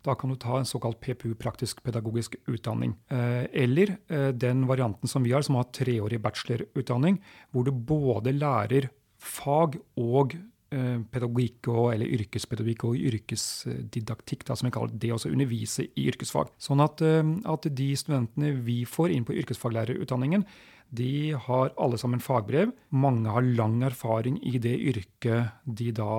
Da 0.04 0.14
kan 0.14 0.30
du 0.30 0.36
ta 0.36 0.58
en 0.58 0.68
såkalt 0.68 1.00
PPU, 1.00 1.34
praktisk 1.34 1.82
pedagogisk 1.82 2.36
utdanning. 2.46 2.92
Eh, 3.08 3.44
eller 3.64 3.96
eh, 4.08 4.28
den 4.28 4.66
varianten 4.68 5.08
som 5.08 5.24
vi 5.24 5.32
har, 5.32 5.42
som 5.42 5.56
har 5.56 5.70
treårig 5.72 6.20
bachelorutdanning, 6.20 7.22
hvor 7.50 7.64
du 7.64 7.72
både 7.72 8.34
lærer 8.36 8.90
fag 9.16 9.78
og 9.96 10.36
eh, 10.36 11.00
pedagogikk 11.08 11.70
og, 11.72 11.94
eller 11.94 12.12
yrkespedagogikk 12.18 12.84
og 12.90 13.00
yrkesdidaktikk, 13.12 14.44
da, 14.44 14.58
som 14.60 14.68
vi 14.68 14.74
kaller 14.76 15.00
det 15.00 15.14
også 15.16 15.32
undervise 15.32 15.88
i 15.88 16.06
yrkesfag. 16.12 16.52
Sånn 16.60 16.84
at, 16.84 17.00
at 17.00 17.72
de 17.72 17.88
studentene 17.96 18.52
vi 18.66 18.82
får 18.84 19.16
inn 19.16 19.24
på 19.24 19.38
yrkesfaglærerutdanningen, 19.40 20.44
de 20.94 21.34
har 21.46 21.72
alle 21.80 21.98
sammen 21.98 22.22
fagbrev. 22.22 22.72
Mange 22.94 23.32
har 23.32 23.42
lang 23.42 23.80
erfaring 23.86 24.36
i 24.46 24.58
det 24.62 24.74
yrket 24.92 25.54
de 25.64 25.90
da 25.96 26.10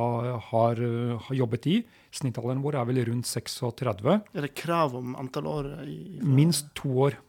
har, 0.50 0.82
har 1.28 1.38
jobbet 1.38 1.68
i. 1.72 1.78
Snittalderen 2.16 2.64
vår 2.64 2.80
er 2.82 2.90
vel 2.90 3.04
rundt 3.12 3.30
36. 3.30 4.18
Er 4.34 4.48
det 4.48 4.54
krav 4.58 4.98
om 4.98 5.16
antall 5.20 5.48
år? 5.52 5.70
I, 5.88 6.20
Minst 6.24 6.74
to 6.76 6.92
år. 7.08 7.20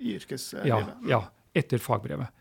I 0.00 0.16
yrkeslivet? 0.18 0.68
Ja, 0.70 0.80
ja, 1.08 1.20
etter 1.56 1.82
fagbrevet. 1.82 2.32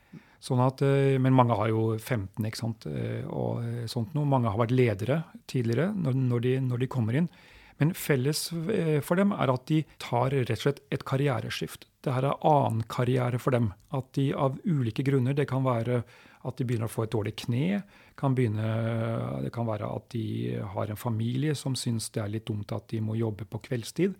Sånn 0.43 0.59
at, 0.59 0.81
eh, 0.83 1.15
men 1.23 1.35
mange 1.35 1.55
har 1.55 1.69
jo 1.71 1.93
15 1.95 2.43
ikke 2.49 2.59
sant? 2.59 2.87
Eh, 2.89 3.23
og 3.31 3.87
sånt 3.91 4.15
noe. 4.15 4.27
Mange 4.27 4.51
har 4.51 4.59
vært 4.59 4.75
ledere 4.75 5.23
tidligere 5.47 5.93
når, 5.95 6.39
de, 6.43 6.55
når 6.63 6.83
de 6.83 6.91
kommer 6.91 7.19
inn. 7.19 7.29
Men 7.79 7.93
felles 7.97 8.49
eh, 8.71 8.99
for 9.03 9.19
dem 9.19 9.31
er 9.35 9.53
at 9.53 9.65
de 9.71 9.81
tar 10.03 10.35
rett 10.35 10.59
og 10.59 10.65
slett 10.65 10.83
et 10.93 11.05
karriereskift. 11.07 11.87
Det 12.03 12.11
her 12.11 12.27
er 12.27 12.45
annen 12.47 12.83
karriere 12.91 13.39
for 13.39 13.55
dem. 13.55 13.71
At 13.95 14.11
de 14.17 14.31
av 14.35 14.57
ulike 14.65 15.05
grunner 15.07 15.33
Det 15.37 15.47
kan 15.49 15.63
være 15.63 16.03
at 16.43 16.59
de 16.59 16.65
begynner 16.67 16.89
å 16.89 16.91
få 16.91 17.05
et 17.05 17.13
dårlig 17.13 17.37
kne. 17.45 17.81
Kan 18.19 18.35
begynne, 18.35 18.67
det 19.45 19.53
kan 19.55 19.67
være 19.69 19.87
at 19.87 20.09
de 20.11 20.59
har 20.73 20.91
en 20.91 20.99
familie 20.99 21.55
som 21.55 21.77
syns 21.79 22.09
det 22.11 22.19
er 22.19 22.33
litt 22.33 22.47
dumt 22.49 22.71
at 22.75 22.89
de 22.91 22.99
må 22.99 23.15
jobbe 23.15 23.47
på 23.47 23.61
kveldstid. 23.69 24.17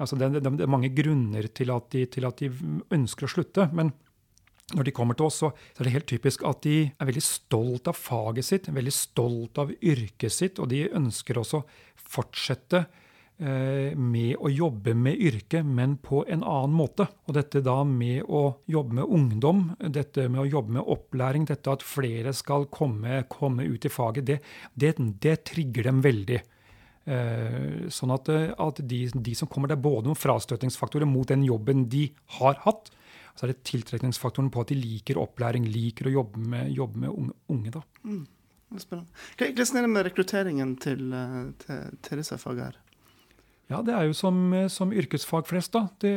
Altså 0.00 0.16
det, 0.16 0.30
det, 0.38 0.44
det 0.56 0.64
er 0.64 0.70
mange 0.72 0.88
grunner 0.96 1.50
til 1.52 1.74
at, 1.74 1.90
de, 1.92 2.06
til 2.08 2.24
at 2.24 2.40
de 2.40 2.48
ønsker 2.94 3.28
å 3.28 3.34
slutte. 3.36 3.68
men 3.72 3.92
når 4.76 4.84
de 4.84 4.92
kommer 4.92 5.16
til 5.16 5.24
oss, 5.24 5.38
så 5.40 5.48
er 5.80 5.86
det 5.86 5.94
helt 5.94 6.08
typisk 6.10 6.42
at 6.44 6.60
de 6.66 6.90
er 6.92 7.08
veldig 7.08 7.24
stolt 7.24 7.88
av 7.88 7.96
faget 7.96 8.44
sitt, 8.44 8.66
veldig 8.68 8.92
stolt 8.92 9.60
av 9.62 9.70
yrket 9.72 10.34
sitt, 10.34 10.60
og 10.60 10.68
de 10.68 10.82
ønsker 10.92 11.40
også 11.40 11.62
fortsette 11.96 12.82
eh, 12.82 13.06
med 13.38 14.32
å 14.42 14.50
jobbe 14.50 14.96
med 14.98 15.20
yrket, 15.22 15.62
men 15.62 15.92
på 16.02 16.24
en 16.26 16.40
annen 16.42 16.72
måte. 16.74 17.04
Og 17.28 17.36
dette 17.36 17.60
da 17.62 17.76
med 17.86 18.26
å 18.26 18.40
jobbe 18.66 18.96
med 18.98 19.12
ungdom, 19.14 19.60
dette 19.78 20.24
med 20.26 20.42
å 20.42 20.48
jobbe 20.48 20.74
med 20.74 20.90
opplæring, 20.90 21.44
dette 21.46 21.70
at 21.70 21.84
flere 21.86 22.32
skal 22.34 22.66
komme, 22.66 23.20
komme 23.30 23.68
ut 23.70 23.86
i 23.86 23.92
faget, 23.94 24.26
det, 24.26 24.40
det, 24.74 24.96
det 25.22 25.36
trigger 25.52 25.86
dem 25.86 26.02
veldig. 26.02 26.40
Eh, 27.08 27.86
sånn 27.94 28.12
at, 28.12 28.28
at 28.60 28.80
de, 28.84 29.04
de, 29.14 29.34
som 29.38 29.48
kommer, 29.48 29.70
det 29.70 29.78
er 29.78 29.84
både 29.86 30.10
noen 30.10 30.18
frastøtningsfaktorer 30.18 31.08
mot 31.08 31.28
den 31.30 31.46
jobben 31.46 31.86
de 31.88 32.08
har 32.36 32.58
hatt, 32.66 32.90
så 33.38 33.46
er 33.46 33.54
det 33.54 33.62
tiltrekningsfaktoren 33.70 34.50
på 34.52 34.64
at 34.64 34.72
de 34.72 34.76
liker 34.76 35.20
opplæring, 35.22 35.68
liker 35.72 36.10
å 36.10 36.16
jobbe 36.18 36.42
med, 36.42 36.74
jobbe 36.74 37.04
med 37.04 37.14
unge. 37.14 37.38
unge 37.54 37.72
da. 37.78 37.84
Mm. 38.02 38.26
Spennende. 38.76 39.08
Hvordan 39.38 39.78
er 39.78 39.86
det 39.86 39.92
med 39.94 40.04
rekrutteringen 40.04 40.74
til, 40.82 41.06
eh, 41.16 41.40
til, 41.62 41.96
til 42.04 42.20
disse 42.20 42.36
fagene? 42.42 42.87
Ja, 43.68 43.82
Det 43.84 43.94
er 43.94 44.06
jo 44.08 44.14
som, 44.16 44.52
som 44.72 44.92
yrkesfag 44.92 45.48
flest. 45.48 45.72
da. 45.76 45.88
Det, 46.00 46.14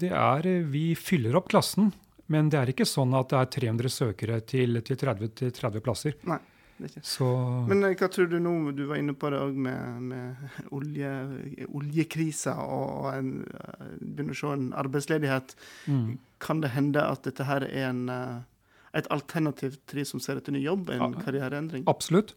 det, 0.00 0.12
er, 0.12 0.48
Vi 0.64 0.94
fyller 0.96 1.36
opp 1.36 1.50
klassen, 1.52 1.92
men 2.26 2.48
det 2.48 2.60
er 2.60 2.72
ikke 2.72 2.88
sånn 2.88 3.12
at 3.16 3.32
det 3.32 3.40
er 3.40 3.50
300 3.68 3.92
søkere 3.92 4.40
til, 4.40 4.80
til 4.84 4.96
30, 5.00 5.34
til 5.36 5.52
30 5.52 5.84
plasser. 5.84 6.16
Nei. 6.28 6.40
det 6.78 6.90
er 6.96 7.04
Så... 7.04 7.28
Men 7.68 7.84
eh, 7.84 7.96
hva 8.00 8.08
tror 8.12 8.30
du 8.32 8.38
nå, 8.40 8.54
du 8.72 8.86
var 8.88 9.00
inne 9.00 9.12
på 9.12 9.28
det 9.32 9.42
òg 9.44 9.56
med, 9.68 10.08
med 10.08 10.68
olje, 10.72 11.12
oljekrisa 11.68 12.56
og 12.64 13.10
en, 13.12 13.32
eh, 13.44 13.88
begynner 14.00 14.36
å 14.36 14.40
se 14.40 14.54
en 14.56 14.70
arbeidsledighet. 14.84 15.56
Mm. 15.86 16.14
Kan 16.40 16.64
det 16.64 16.72
hende 16.72 17.04
at 17.04 17.28
dette 17.28 17.44
her 17.48 17.68
er 17.68 17.90
en 17.90 18.06
et 18.96 19.08
alternativ 19.12 19.76
til 19.88 20.00
de 20.00 20.04
som 20.08 20.20
ser 20.22 20.40
etter 20.40 20.54
ny 20.54 20.62
jobb, 20.64 20.88
en 20.94 21.02
ja, 21.02 21.24
karriereendring? 21.24 21.84
Absolutt. 21.90 22.34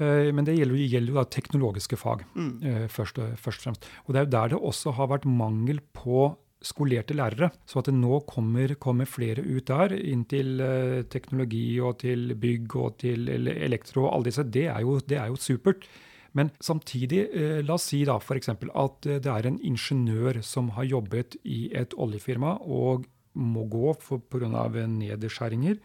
Eh, 0.00 0.30
men 0.34 0.46
det 0.46 0.56
gjelder, 0.56 0.80
gjelder 0.80 1.12
jo 1.12 1.18
da 1.18 1.26
teknologiske 1.28 1.98
fag, 2.00 2.24
mm. 2.34 2.52
Eh, 2.64 2.84
først, 2.92 3.20
først, 3.40 3.60
og 3.60 3.66
fremst. 3.68 3.90
Og 4.06 4.14
det 4.14 4.20
er 4.20 4.26
jo 4.26 4.34
der 4.36 4.54
det 4.54 4.62
også 4.70 4.94
har 4.96 5.10
vært 5.12 5.28
mangel 5.28 5.82
på 5.96 6.30
skolerte 6.64 7.16
lærere. 7.16 7.50
Så 7.68 7.80
at 7.80 7.88
det 7.88 7.96
nå 7.96 8.20
kommer, 8.28 8.74
kommer 8.80 9.08
flere 9.08 9.44
ut 9.44 9.68
der, 9.70 9.94
inn 9.96 10.26
til 10.28 10.60
uh, 10.60 11.00
teknologi 11.08 11.80
og 11.80 12.02
til 12.02 12.34
bygg 12.36 12.74
og 12.76 12.98
til 13.00 13.30
elektro 13.32 14.04
og 14.04 14.10
alle 14.12 14.28
disse, 14.28 14.44
det 14.44 14.66
er 14.68 14.82
jo, 14.84 14.98
det 15.00 15.16
er 15.16 15.30
jo 15.32 15.40
supert. 15.40 15.88
Men 16.36 16.52
samtidig, 16.60 17.24
la 17.64 17.74
oss 17.74 17.88
si 17.90 18.02
da 18.06 18.18
f.eks. 18.20 18.52
at 18.52 19.08
det 19.08 19.32
er 19.32 19.48
en 19.48 19.56
ingeniør 19.66 20.42
som 20.46 20.68
har 20.76 20.84
jobbet 20.84 21.40
i 21.48 21.72
et 21.72 21.96
oljefirma 21.96 22.58
og 22.60 23.08
må 23.40 23.64
gå 23.72 23.94
pga. 24.30 24.68
nedskjæringer, 24.86 25.80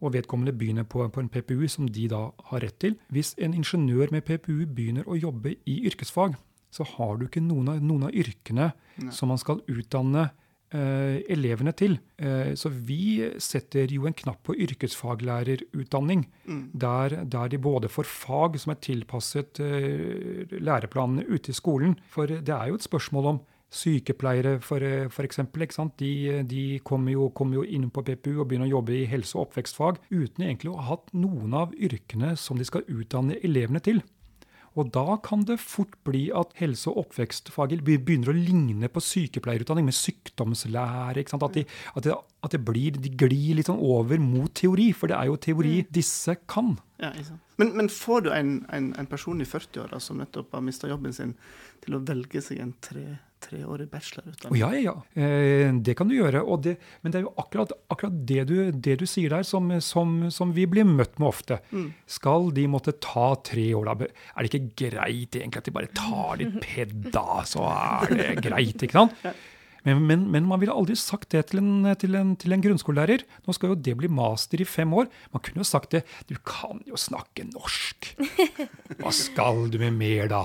og 0.00 0.14
vedkommende 0.16 0.54
begynner 0.56 0.86
på, 0.88 1.04
på, 1.12 1.22
en 1.22 1.30
PPU 1.32 1.66
som 1.68 1.88
de 1.92 2.06
da 2.10 2.26
har 2.50 2.64
rett 2.64 2.78
til. 2.82 2.96
Hvis 3.12 3.34
en 3.38 3.54
ingeniør 3.56 4.12
med 4.14 4.24
PPU 4.24 4.64
begynner 4.66 5.08
å 5.08 5.18
jobbe 5.18 5.56
i 5.68 5.80
yrkesfag, 5.90 6.38
så 6.70 6.86
har 6.96 7.18
du 7.18 7.26
ikke 7.26 7.42
noen 7.44 7.72
av, 7.72 7.82
noen 7.82 8.08
av 8.08 8.14
yrkene 8.14 8.70
Nei. 9.00 9.12
som 9.14 9.32
man 9.32 9.40
skal 9.42 9.60
utdanne 9.68 10.28
eh, 10.72 11.20
elevene 11.34 11.74
til. 11.76 11.98
Eh, 12.16 12.52
så 12.58 12.70
vi 12.70 13.26
setter 13.42 13.90
jo 13.92 14.06
en 14.08 14.16
knapp 14.16 14.42
på 14.46 14.56
yrkesfaglærerutdanning, 14.66 16.24
mm. 16.46 16.64
der, 16.72 17.20
der, 17.24 17.50
de 17.52 17.60
både 17.60 17.90
får 17.92 18.08
fag 18.08 18.60
som 18.62 18.74
er 18.74 18.82
tilpasset 18.86 19.62
eh, 19.64 20.56
læreplanene 20.56 21.26
ute 21.28 21.52
i 21.52 21.58
skolen. 21.58 21.98
For 22.08 22.30
det 22.30 22.54
er 22.54 22.70
jo 22.70 22.80
et 22.80 22.86
spørsmål 22.86 23.34
om 23.34 23.42
Sykepleiere, 23.70 24.56
for, 24.66 24.82
for 25.14 25.26
eksempel, 25.26 25.62
de, 26.00 26.42
de 26.42 26.62
kommer, 26.82 27.12
jo, 27.14 27.28
kom 27.30 27.52
jo, 27.54 27.62
inn 27.62 27.86
på 27.90 28.02
PPU 28.02 28.40
og 28.40 28.48
begynner 28.50 28.66
å 28.66 28.78
jobbe 28.80 28.96
i 28.98 29.06
helse- 29.06 29.36
og 29.38 29.48
oppvekstfag 29.48 30.00
uten 30.10 30.46
egentlig 30.46 30.72
å 30.72 30.80
ha 30.80 30.88
hatt 30.96 31.12
noen 31.14 31.54
av 31.54 31.76
yrkene 31.78 32.34
som 32.36 32.58
de 32.58 32.66
skal 32.66 32.82
utdanne 32.90 33.38
elevene 33.46 33.82
til. 33.84 34.02
Og 34.78 34.90
da 34.94 35.16
kan 35.22 35.42
det 35.46 35.58
fort 35.62 35.96
bli 36.06 36.28
at 36.34 36.52
helse- 36.60 36.90
og 36.90 37.04
oppvekstfaget 37.04 37.82
begynner 37.86 38.30
å 38.30 38.36
ligne 38.36 38.90
på 38.90 39.02
sykepleierutdanning 39.02 39.88
med 39.88 39.96
sykdomslære. 39.98 41.24
At, 41.34 41.54
de, 41.54 41.64
at, 41.94 42.04
de, 42.06 42.14
at 42.46 42.54
de, 42.54 42.60
blir, 42.62 42.98
de 42.98 43.10
glir 43.10 43.58
litt 43.58 43.70
sånn 43.70 43.82
over 43.82 44.22
mot 44.22 44.52
teori, 44.54 44.90
for 44.94 45.10
det 45.10 45.18
er 45.18 45.30
jo 45.30 45.40
teori 45.42 45.80
mm. 45.80 45.90
disse 45.94 46.36
kan. 46.50 46.76
Ja, 47.02 47.10
men, 47.58 47.74
men, 47.78 47.90
får 47.90 48.26
du 48.26 48.30
en, 48.34 48.54
en, 48.70 48.92
en 48.98 49.10
person 49.10 49.42
i 49.42 49.48
40-åra 49.48 49.98
som 50.02 50.22
nettopp 50.22 50.54
har 50.54 50.62
mista 50.64 50.90
jobben 50.90 51.14
sin, 51.16 51.34
til 51.82 51.98
å 51.98 52.04
velge 52.06 52.42
seg 52.44 52.62
en 52.62 52.76
tre 52.82 53.08
treårig 53.44 53.88
bachelorutdanning. 53.92 54.60
ja, 54.60 54.70
ja, 54.76 54.80
ja. 54.90 55.22
Eh, 55.22 55.72
det 55.82 55.94
kan 55.98 56.10
du 56.10 56.16
gjøre. 56.16 56.42
Det, 56.62 56.76
men 57.02 57.12
det 57.12 57.20
er 57.20 57.26
jo 57.26 57.34
akkurat, 57.40 57.72
akkurat 57.92 58.18
det, 58.28 58.44
du, 58.50 58.56
det 58.72 58.98
du 59.00 59.06
sier 59.08 59.32
der, 59.32 59.46
som, 59.46 59.70
som, 59.84 60.16
som 60.34 60.52
vi 60.56 60.66
blir 60.70 60.88
møtt 60.88 61.18
med 61.20 61.30
ofte. 61.30 61.60
Skal 62.10 62.50
de 62.56 62.66
måtte 62.70 62.96
ta 63.02 63.32
tre 63.46 63.70
år, 63.78 63.90
da? 63.90 64.10
Er 64.34 64.46
det 64.46 64.52
ikke 64.52 64.88
greit 64.88 65.38
egentlig 65.38 65.62
at 65.62 65.70
de 65.70 65.76
bare 65.78 65.94
tar 65.96 66.40
litt 66.42 66.60
ped, 66.64 66.94
da? 67.14 67.40
Så 67.48 67.64
er 67.70 68.12
det 68.14 68.28
greit, 68.44 68.86
ikke 68.86 69.00
sant? 69.02 69.16
Men, 69.80 70.02
men, 70.04 70.26
men 70.28 70.44
man 70.44 70.60
ville 70.60 70.74
aldri 70.76 70.92
sagt 70.98 71.30
det 71.32 71.46
til 71.50 71.62
en, 71.62 71.86
til, 71.96 72.12
en, 72.18 72.34
til 72.36 72.52
en 72.52 72.60
grunnskolelærer. 72.60 73.22
Nå 73.46 73.54
skal 73.56 73.72
jo 73.72 73.78
det 73.80 73.94
bli 73.96 74.10
master 74.12 74.60
i 74.60 74.66
fem 74.68 74.92
år. 74.92 75.08
Man 75.32 75.40
kunne 75.46 75.62
jo 75.62 75.68
sagt 75.68 75.94
det. 75.96 76.02
Du 76.28 76.34
kan 76.44 76.82
jo 76.84 77.00
snakke 77.00 77.46
norsk. 77.48 78.10
Hva 79.00 79.12
skal 79.16 79.70
du 79.72 79.78
med 79.80 79.96
mer 79.96 80.28
da? 80.32 80.42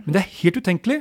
Men 0.00 0.16
det 0.16 0.22
er 0.22 0.32
helt 0.38 0.60
utenkelig. 0.62 1.00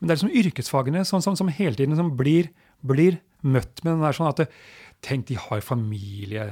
Men 0.00 0.08
det 0.08 0.14
er 0.14 0.20
liksom 0.20 0.36
yrkesfagene 0.42 1.04
som, 1.08 1.22
som, 1.24 1.36
som 1.38 1.50
hele 1.52 1.76
tiden 1.76 1.98
som 1.98 2.14
blir, 2.16 2.50
blir 2.80 3.20
møtt 3.44 3.84
med 3.84 3.94
den 3.94 4.06
der 4.06 4.16
sånn 4.16 4.30
at 4.32 4.46
Tenk, 5.00 5.30
de 5.30 5.36
har 5.40 5.62
familie. 5.64 6.42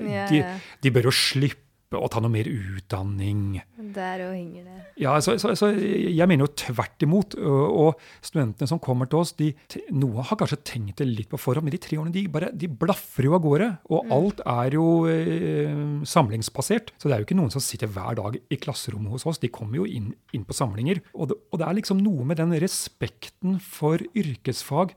Yeah. 0.00 0.30
De, 0.32 0.38
de 0.80 0.92
bør 0.94 1.10
jo 1.10 1.12
slippe 1.12 1.67
å 1.96 2.08
ta 2.12 2.20
noe 2.20 2.32
mer 2.32 2.48
utdanning. 2.50 3.62
Der 3.94 4.20
òg 4.26 4.34
henger 4.34 4.66
det. 4.66 4.78
Ja, 5.00 5.14
så, 5.24 5.38
så, 5.40 5.54
så 5.56 5.70
Jeg 5.72 6.28
mener 6.28 6.44
jo 6.44 6.52
tvert 6.60 7.04
imot. 7.04 7.36
Og, 7.40 7.62
og 7.80 8.02
studentene 8.24 8.68
som 8.68 8.80
kommer 8.82 9.08
til 9.08 9.22
oss, 9.22 9.32
de, 9.38 9.54
noe 9.96 10.24
har 10.28 10.40
kanskje 10.40 10.60
tenkt 10.68 11.00
det 11.00 11.08
litt 11.08 11.30
på 11.32 11.40
forhånd, 11.40 11.64
men 11.68 11.76
de 11.76 11.80
tre 11.80 11.96
årene 11.96 12.12
de 12.12 12.26
bare, 12.32 12.52
de 12.52 12.68
blaffer 12.68 13.28
jo 13.28 13.38
av 13.38 13.44
gårde. 13.46 13.70
Og 13.94 14.12
alt 14.18 14.44
er 14.44 14.76
jo 14.76 14.86
eh, 15.08 15.72
samlingsbasert. 16.08 16.92
Så 16.98 17.08
det 17.08 17.16
er 17.16 17.24
jo 17.24 17.30
ikke 17.30 17.40
noen 17.40 17.54
som 17.54 17.64
sitter 17.64 17.90
hver 17.94 18.20
dag 18.20 18.36
i 18.36 18.60
klasserommet 18.60 19.14
hos 19.16 19.28
oss. 19.30 19.40
De 19.40 19.52
kommer 19.52 19.80
jo 19.80 19.88
inn, 19.88 20.12
inn 20.36 20.44
på 20.48 20.56
samlinger. 20.56 21.00
Og 21.16 21.32
det, 21.32 21.40
og 21.48 21.62
det 21.62 21.68
er 21.68 21.80
liksom 21.80 22.04
noe 22.04 22.28
med 22.28 22.42
den 22.42 22.52
respekten 22.60 23.56
for 23.64 24.02
yrkesfag 24.12 24.92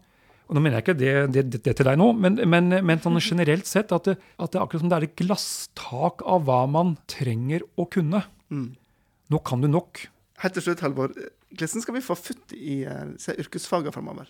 og 0.51 0.57
nå 0.57 0.61
mener 0.65 0.81
jeg 0.81 0.83
ikke 0.83 0.97
det, 0.99 1.11
det, 1.31 1.61
det, 1.63 1.73
til 1.79 1.87
deg 1.87 1.95
nå, 1.95 2.09
men, 2.19 2.35
men, 2.51 2.65
men 2.83 2.99
sånn 2.99 3.15
generelt 3.23 3.69
sett 3.69 3.93
at 3.95 4.09
det, 4.09 4.17
at 4.35 4.51
det 4.51 4.59
er 4.59 4.65
akkurat 4.65 4.83
som 4.83 4.89
det 4.91 4.97
er 4.97 5.05
et 5.07 5.21
glasstak 5.21 6.25
av 6.27 6.43
hva 6.49 6.65
man 6.67 6.97
trenger 7.07 7.63
å 7.79 7.85
kunne. 7.87 8.19
Nå 8.51 9.39
kan 9.47 9.63
du 9.63 9.69
nok. 9.71 10.03
Helt 10.43 10.57
til 10.57 10.65
slutt, 10.65 10.83
Halvor. 10.83 11.15
Hvordan 11.55 11.85
skal 11.85 11.95
vi 11.95 12.03
få 12.03 12.17
futt 12.19 12.51
i 12.57 12.81
uh, 12.83 13.15
yrkesfagene 13.31 13.95
framover? 13.95 14.27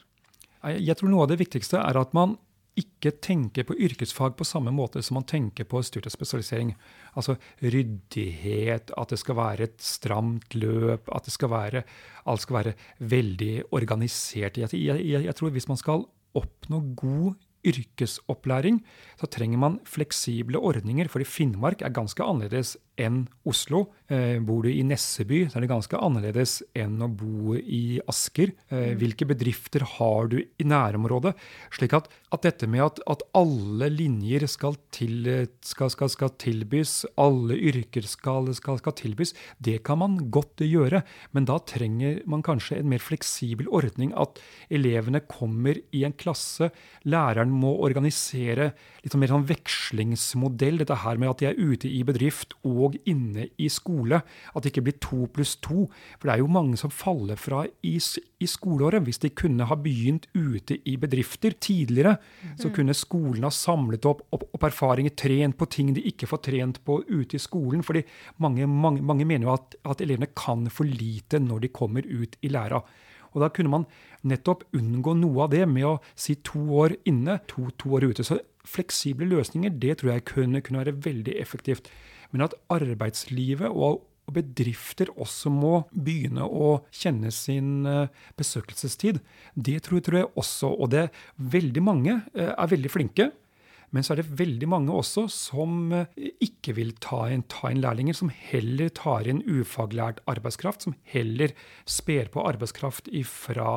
Jeg, 0.61 0.85
jeg 0.91 0.99
tror 0.99 1.09
noe 1.09 1.25
av 1.25 1.31
det 1.33 1.39
viktigste 1.41 1.81
er 1.81 1.97
at 1.97 2.13
man 2.13 2.37
ikke 2.79 3.11
tenker 3.19 3.65
på 3.67 3.75
yrkesfag 3.75 4.37
på 4.39 4.47
samme 4.47 4.71
måte 4.71 5.01
som 5.03 5.17
man 5.19 5.27
tenker 5.27 5.67
på 5.67 5.81
studiespesialisering. 5.83 6.71
Altså 7.19 7.35
ryddighet, 7.59 8.93
at 8.95 9.11
det 9.11 9.19
skal 9.19 9.37
være 9.39 9.67
et 9.67 9.83
stramt 9.83 10.55
løp, 10.55 11.09
at 11.11 11.27
skal 11.35 11.51
være, 11.51 11.83
alt 12.25 12.45
skal 12.45 12.59
være 12.61 12.75
veldig 13.11 13.53
organisert. 13.75 14.61
Jeg, 14.61 14.71
jeg, 14.71 15.25
jeg, 15.27 15.35
tror 15.35 15.51
hvis 15.51 15.67
man 15.71 15.81
skal 15.81 16.07
oppnå 16.37 16.83
god 16.95 17.33
yrkesopplæring, 17.67 18.79
så 19.19 19.27
trenger 19.29 19.59
man 19.61 19.79
fleksible 19.85 20.57
ordninger. 20.57 21.07
fordi 21.07 21.25
Finnmark 21.25 21.81
er 21.81 21.93
ganske 21.93 22.23
annerledes 22.23 22.77
enn 23.01 23.25
Oslo. 23.47 23.87
Eh, 24.11 24.37
bor 24.43 24.65
du 24.65 24.69
i 24.69 24.83
Nesseby, 24.85 25.45
så 25.47 25.57
er 25.57 25.63
det 25.63 25.71
ganske 25.71 25.97
annerledes 25.97 26.57
enn 26.77 26.99
å 27.01 27.07
bo 27.07 27.55
i 27.57 27.99
Asker. 28.11 28.51
Eh, 28.69 28.91
hvilke 28.99 29.27
bedrifter 29.29 29.85
har 29.97 30.27
du 30.31 30.37
i 30.41 30.67
nærområdet? 30.67 31.33
Slik 31.73 31.95
at, 31.97 32.09
at 32.35 32.45
dette 32.45 32.67
med 32.69 32.83
at, 32.85 33.01
at 33.09 33.23
alle 33.37 33.87
linjer 33.93 34.45
skal, 34.51 34.75
til, 34.93 35.29
skal, 35.65 35.93
skal, 35.93 36.11
skal 36.11 36.33
tilbys, 36.41 36.95
alle 37.21 37.55
yrker 37.55 38.05
skal, 38.07 38.51
skal, 38.57 38.81
skal 38.81 38.97
tilbys, 38.99 39.33
det 39.63 39.79
kan 39.87 40.01
man 40.03 40.19
godt 40.33 40.65
gjøre. 40.65 41.03
Men 41.31 41.47
da 41.49 41.57
trenger 41.63 42.21
man 42.29 42.43
kanskje 42.45 42.81
en 42.81 42.91
mer 42.91 43.01
fleksibel 43.03 43.69
ordning. 43.71 44.11
At 44.19 44.41
elevene 44.71 45.23
kommer 45.27 45.79
i 45.95 46.03
en 46.07 46.15
klasse, 46.17 46.71
læreren 47.07 47.53
må 47.53 47.77
organisere 47.81 48.71
litt 49.01 49.13
sånn 49.13 49.23
mer 49.23 49.33
sånn 49.33 49.47
vekslingsmodell. 49.49 50.81
Dette 50.81 50.99
her 51.05 51.21
med 51.21 51.31
at 51.31 51.41
de 51.41 51.49
er 51.51 51.59
ute 51.59 51.89
i 51.89 52.03
bedrift 52.07 52.57
og 52.67 52.90
inne 53.09 53.47
i 53.57 53.69
skole. 53.71 54.21
At 54.53 54.63
det 54.63 54.71
ikke 54.71 54.85
blir 54.87 54.97
to 55.03 55.27
pluss 55.33 55.55
to. 55.63 55.85
For 56.17 56.27
det 56.27 56.35
er 56.35 56.43
jo 56.43 56.51
mange 56.51 56.79
som 56.79 56.93
faller 56.93 57.39
fra 57.39 57.63
i, 57.87 57.93
i 57.97 58.49
skoleåret. 58.49 59.03
Hvis 59.05 59.21
de 59.23 59.33
kunne 59.35 59.67
ha 59.69 59.77
begynt 59.79 60.27
ute 60.33 60.79
i 60.85 60.97
bedrifter 61.01 61.55
tidligere, 61.59 62.17
så 62.59 62.71
kunne 62.73 62.95
skolen 62.97 63.47
ha 63.47 63.53
samlet 63.53 64.07
opp, 64.09 64.25
opp, 64.35 64.47
opp 64.55 64.67
erfaringer, 64.69 65.15
trent 65.17 65.57
på 65.59 65.69
ting 65.71 65.93
de 65.95 66.05
ikke 66.11 66.29
får 66.29 66.43
trent 66.49 66.81
på 66.87 67.01
ute 67.07 67.37
i 67.37 67.41
skolen. 67.41 67.83
fordi 67.83 68.03
mange, 68.37 68.67
mange, 68.67 69.01
mange 69.01 69.25
mener 69.25 69.47
jo 69.47 69.55
at, 69.55 69.77
at 69.85 70.01
elevene 70.01 70.31
kan 70.35 70.67
for 70.69 70.87
lite 70.87 71.39
når 71.39 71.65
de 71.65 71.73
kommer 71.73 72.05
ut 72.05 72.37
i 72.41 72.51
læra. 72.51 72.81
Og 73.31 73.43
da 73.43 73.49
kunne 73.53 73.71
man 73.71 73.87
nettopp 74.27 74.65
unngå 74.77 75.15
noe 75.17 75.45
av 75.45 75.53
det 75.53 75.65
med 75.69 75.87
å 75.87 75.97
si 76.19 76.35
to 76.45 76.61
år 76.83 76.97
inne, 77.09 77.39
to, 77.47 77.69
to 77.79 77.93
år 77.95 78.09
ute. 78.11 78.25
Så 78.27 78.41
fleksible 78.67 79.29
løsninger, 79.29 79.73
det 79.81 79.99
tror 80.01 80.15
jeg 80.15 80.27
kunne, 80.29 80.61
kunne 80.61 80.83
være 80.83 80.97
veldig 81.05 81.37
effektivt. 81.41 81.89
Men 82.31 82.47
at 82.47 82.55
arbeidslivet 82.71 83.69
og 83.71 84.05
bedrifter 84.31 85.11
også 85.19 85.51
må 85.53 85.73
begynne 85.91 86.45
å 86.45 86.77
kjenne 86.95 87.31
sin 87.35 87.85
eh, 87.89 88.07
besøkelsestid. 88.39 89.19
Det 89.55 89.81
tror, 89.87 90.03
tror 90.05 90.21
jeg 90.21 90.31
også. 90.39 90.71
Og 90.71 90.91
det 90.93 91.09
veldig 91.35 91.83
mange 91.83 92.19
eh, 92.33 92.51
er 92.51 92.71
veldig 92.71 92.91
flinke. 92.93 93.31
Men 93.91 94.05
så 94.07 94.13
er 94.13 94.21
det 94.21 94.37
veldig 94.39 94.69
mange 94.71 94.93
også 94.95 95.25
som 95.31 95.91
eh, 95.95 96.29
ikke 96.43 96.77
vil 96.77 96.93
ta 97.03 97.25
inn, 97.33 97.43
ta 97.51 97.73
inn 97.73 97.81
lærlinger, 97.83 98.15
som 98.15 98.31
heller 98.31 98.91
tar 98.95 99.27
inn 99.27 99.43
ufaglært 99.43 100.21
arbeidskraft, 100.31 100.87
som 100.87 100.95
heller 101.11 101.51
sper 101.89 102.31
på 102.31 102.45
arbeidskraft 102.47 103.11
fra 103.27 103.73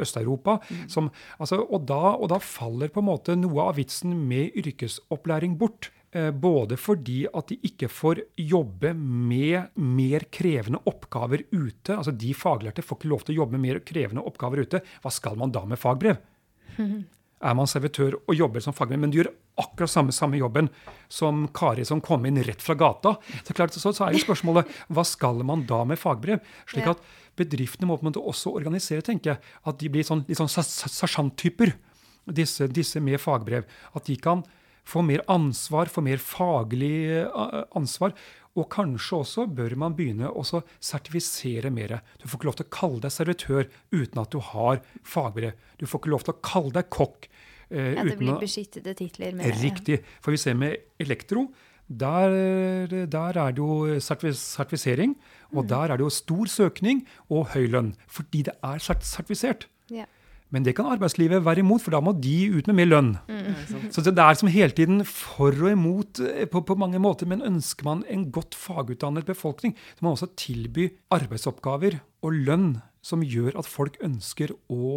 Øst-Europa. 0.00 0.58
Mm. 0.70 1.12
Altså, 1.36 1.60
og, 1.60 1.92
og 1.92 2.32
da 2.32 2.40
faller 2.40 2.92
på 2.92 3.04
en 3.04 3.10
måte 3.10 3.36
noe 3.36 3.68
av 3.68 3.76
vitsen 3.80 4.16
med 4.30 4.56
yrkesopplæring 4.56 5.60
bort. 5.60 5.92
Eh, 6.12 6.30
Både 6.32 6.78
fordi 6.80 7.26
at 7.28 7.50
de 7.52 7.58
ikke 7.68 7.90
får 7.92 8.22
jobbe 8.40 8.94
med 8.96 9.76
mer 9.76 10.24
krevende 10.32 10.80
oppgaver 10.88 11.44
ute. 11.52 11.96
Altså 11.96 12.14
De 12.16 12.32
faglærte 12.36 12.84
får 12.84 13.00
ikke 13.00 13.12
lov 13.12 13.26
til 13.26 13.36
å 13.36 13.42
jobbe 13.42 13.58
med 13.58 13.66
mer 13.66 13.84
krevende 13.84 14.24
oppgaver 14.24 14.64
ute. 14.64 14.82
Hva 15.04 15.12
skal 15.12 15.36
man 15.40 15.52
da 15.52 15.64
med 15.68 15.80
fagbrev? 15.80 16.20
er 17.38 17.54
man 17.54 17.68
servitør 17.70 18.16
og 18.18 18.34
jobber 18.34 18.62
som 18.62 18.74
fagbrev, 18.74 19.00
men 19.02 19.12
du 19.12 19.20
gjør 19.20 19.30
akkurat 19.62 19.90
samme, 19.90 20.14
samme 20.14 20.38
jobben 20.40 20.68
som 21.12 21.44
Kari 21.54 21.84
som 21.86 22.02
kom 22.04 22.26
inn 22.26 22.40
rett 22.46 22.62
fra 22.62 22.76
gata, 22.78 23.14
så, 23.44 23.54
klart, 23.54 23.74
så, 23.74 23.92
så 23.94 24.06
er 24.06 24.16
jo 24.16 24.22
spørsmålet 24.24 24.70
hva 24.94 25.04
skal 25.06 25.42
man 25.46 25.64
da 25.68 25.84
med 25.88 26.00
fagbrev? 26.00 26.42
Slik 26.70 26.88
at 26.90 27.02
bedriftene 27.38 27.88
må 27.88 27.98
på 27.98 28.06
en 28.06 28.10
måte 28.10 28.22
også 28.22 28.54
organisere, 28.58 29.04
tenker 29.06 29.34
jeg, 29.34 29.42
at 29.70 29.78
de 29.78 29.90
blir 29.92 30.06
sånn, 30.06 30.24
litt 30.26 30.40
sånn 30.40 30.50
sersjanttyper, 30.50 31.74
disse, 32.34 32.66
disse 32.74 33.02
med 33.02 33.20
fagbrev. 33.22 33.66
At 33.94 34.10
de 34.10 34.18
kan 34.20 34.42
få 34.88 35.02
mer 35.04 35.20
ansvar, 35.28 35.90
få 35.92 36.00
mer 36.06 36.20
faglig 36.22 36.92
eh, 37.20 37.64
ansvar. 37.76 38.14
Og 38.58 38.66
kanskje 38.72 39.18
også 39.20 39.44
bør 39.54 39.76
man 39.78 39.94
begynne 39.94 40.30
å 40.32 40.42
sertifisere 40.82 41.70
mer. 41.70 41.98
Du 42.18 42.24
får 42.26 42.38
ikke 42.40 42.48
lov 42.48 42.56
til 42.58 42.66
å 42.66 42.72
kalle 42.74 43.02
deg 43.04 43.12
servitør 43.14 43.68
uten 43.94 44.22
at 44.24 44.32
du 44.34 44.40
har 44.42 44.80
fagbrev. 45.06 45.52
Du 45.78 45.84
får 45.86 46.00
ikke 46.02 46.10
lov 46.14 46.24
til 46.26 46.34
å 46.34 46.40
kalle 46.42 46.74
deg 46.80 46.88
kokk. 46.90 47.28
eh, 47.70 47.92
Ja, 47.94 48.02
det 48.08 48.16
blir 48.18 48.32
å- 48.34 48.40
beskyttede 48.40 48.96
titler. 48.96 49.34
Med 49.36 49.54
Riktig. 49.62 50.00
For 50.24 50.32
vi 50.32 50.38
ser 50.38 50.54
med 50.54 50.78
elektro, 50.98 51.50
der, 51.88 53.06
der 53.06 53.36
er 53.38 53.52
det 53.52 53.58
jo 53.62 54.00
sertifis 54.00 54.40
sertifisering. 54.56 55.14
Og 55.52 55.64
Mm. 55.64 55.68
der 55.68 55.92
er 55.92 55.96
det 55.96 56.04
jo 56.04 56.10
stor 56.10 56.46
søkning 56.46 57.06
og 57.30 57.48
høy 57.54 57.68
lønn. 57.68 57.94
Fordi 58.08 58.42
det 58.44 58.54
er 58.62 58.78
sertifisert. 58.78 59.66
Ja. 59.90 60.04
Men 60.54 60.64
det 60.64 60.74
kan 60.78 60.88
arbeidslivet 60.88 61.44
være 61.44 61.60
imot, 61.60 61.82
for 61.84 61.92
da 61.92 62.00
må 62.04 62.14
de 62.16 62.36
ut 62.54 62.68
med 62.70 62.78
mer 62.78 62.88
lønn. 62.88 63.10
Mm. 63.28 63.88
Så 63.92 64.04
det 64.04 64.14
er 64.16 64.38
som 64.38 64.48
hele 64.52 64.72
tiden 64.72 65.02
for 65.04 65.52
og 65.52 65.72
imot 65.74 66.22
eh, 66.24 66.46
på, 66.48 66.62
på 66.64 66.76
mange 66.80 67.00
måter. 67.02 67.28
Men 67.28 67.44
ønsker 67.44 67.88
man 67.88 68.04
en 68.08 68.28
godt 68.32 68.56
fagutdannet 68.56 69.28
befolkning, 69.28 69.76
så 69.96 70.00
må 70.00 70.10
man 70.10 70.18
også 70.18 70.30
tilby 70.40 70.88
arbeidsoppgaver 71.14 72.00
og 72.24 72.38
lønn 72.48 72.70
som 73.04 73.22
gjør 73.22 73.56
at 73.60 73.68
folk 73.68 73.96
ønsker 74.04 74.52
å, 74.72 74.88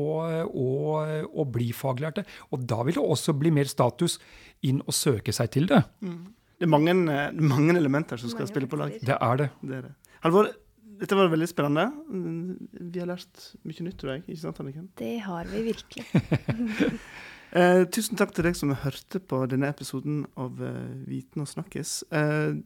å, 0.48 0.70
å 1.28 1.48
bli 1.54 1.70
faglærte. 1.76 2.26
Og 2.52 2.64
da 2.68 2.82
vil 2.88 2.98
det 2.98 3.04
også 3.04 3.36
bli 3.38 3.52
mer 3.54 3.70
status 3.70 4.18
inn 4.68 4.82
å 4.88 4.96
søke 4.96 5.36
seg 5.36 5.52
til 5.54 5.70
det. 5.70 5.84
Det 6.62 6.68
er 6.68 6.72
mange, 6.72 6.96
eh, 7.12 7.30
mange 7.42 7.76
elementer 7.76 8.20
som 8.22 8.32
skal 8.32 8.46
Mange 8.46 8.54
spille 8.54 8.72
på 8.72 8.80
lag. 8.80 8.98
Det 9.02 9.18
er 9.18 9.44
det. 9.44 9.52
Det 9.62 9.78
er 9.80 9.88
det. 9.90 9.96
Halvor, 10.22 10.52
dette 11.02 11.18
var 11.18 11.32
veldig 11.34 11.50
spennende. 11.50 11.88
Vi 12.94 13.02
har 13.02 13.10
lært 13.10 13.46
mye 13.66 13.86
nytt, 13.88 13.98
tror 14.02 14.14
jeg. 14.14 14.26
Ikke 14.28 14.44
sant, 14.44 14.60
Anniken? 14.62 14.88
Det 15.02 15.16
har 15.26 15.50
vi 15.52 15.68
virkelig. 15.72 16.08
Eh, 17.52 17.82
tusen 17.92 18.16
takk 18.16 18.30
til 18.32 18.46
deg 18.48 18.56
som 18.56 18.70
hørte 18.80 19.20
på 19.28 19.42
denne 19.52 19.68
episoden 19.68 20.22
av 20.40 20.62
eh, 20.64 20.94
Viten 21.04 21.44
og 21.44 21.50
snakkes. 21.52 21.90
Eh, 22.16 22.62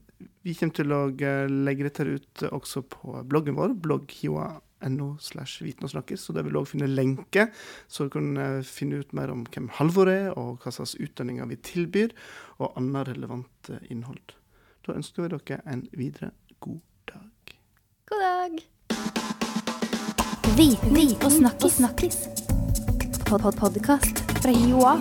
vi 0.45 0.53
kommer 0.59 0.77
til 0.77 0.93
å 0.93 0.99
eh, 1.09 1.49
legge 1.49 1.87
dette 1.87 2.05
ut 2.05 2.43
også 2.51 2.83
på 2.93 3.15
bloggen 3.25 3.57
vår, 3.57 3.73
blogghiva.no 3.81 5.09
slash 5.17 5.65
viten 5.65 5.89
og 5.89 5.95
snakkes. 5.95 6.27
Og 6.29 6.37
der 6.37 6.45
vil 6.45 6.53
du 6.53 6.61
også 6.61 6.75
finne 6.75 6.91
lenke, 6.93 7.47
så 7.89 8.05
du 8.05 8.13
kan 8.13 8.29
eh, 8.37 8.61
finne 8.61 9.01
ut 9.01 9.17
mer 9.17 9.33
om 9.33 9.41
hvem 9.49 9.73
Halvor 9.79 10.13
er, 10.13 10.29
og 10.37 10.61
hva 10.61 10.77
slags 10.77 10.93
utdanninger 11.01 11.49
vi 11.49 11.63
tilbyr, 11.65 12.13
og 12.61 12.77
annet 12.77 13.09
relevant 13.15 13.73
innhold. 13.89 14.37
Da 14.85 14.93
ønsker 14.93 15.25
vi 15.25 15.33
dere 15.33 15.63
en 15.65 15.87
videre 15.97 16.35
god 16.59 16.77
dag. 16.77 16.91
God 18.09 18.19
dag. 18.19 18.59
Viten 20.57 20.97
og 21.25 21.31
snakkis. 21.31 22.19
Podkast 23.25 24.21
fra 24.43 24.53
Joa. 24.53 24.93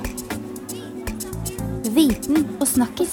Viten 1.92 2.48
og 2.56 2.64
snakkis. 2.68 3.12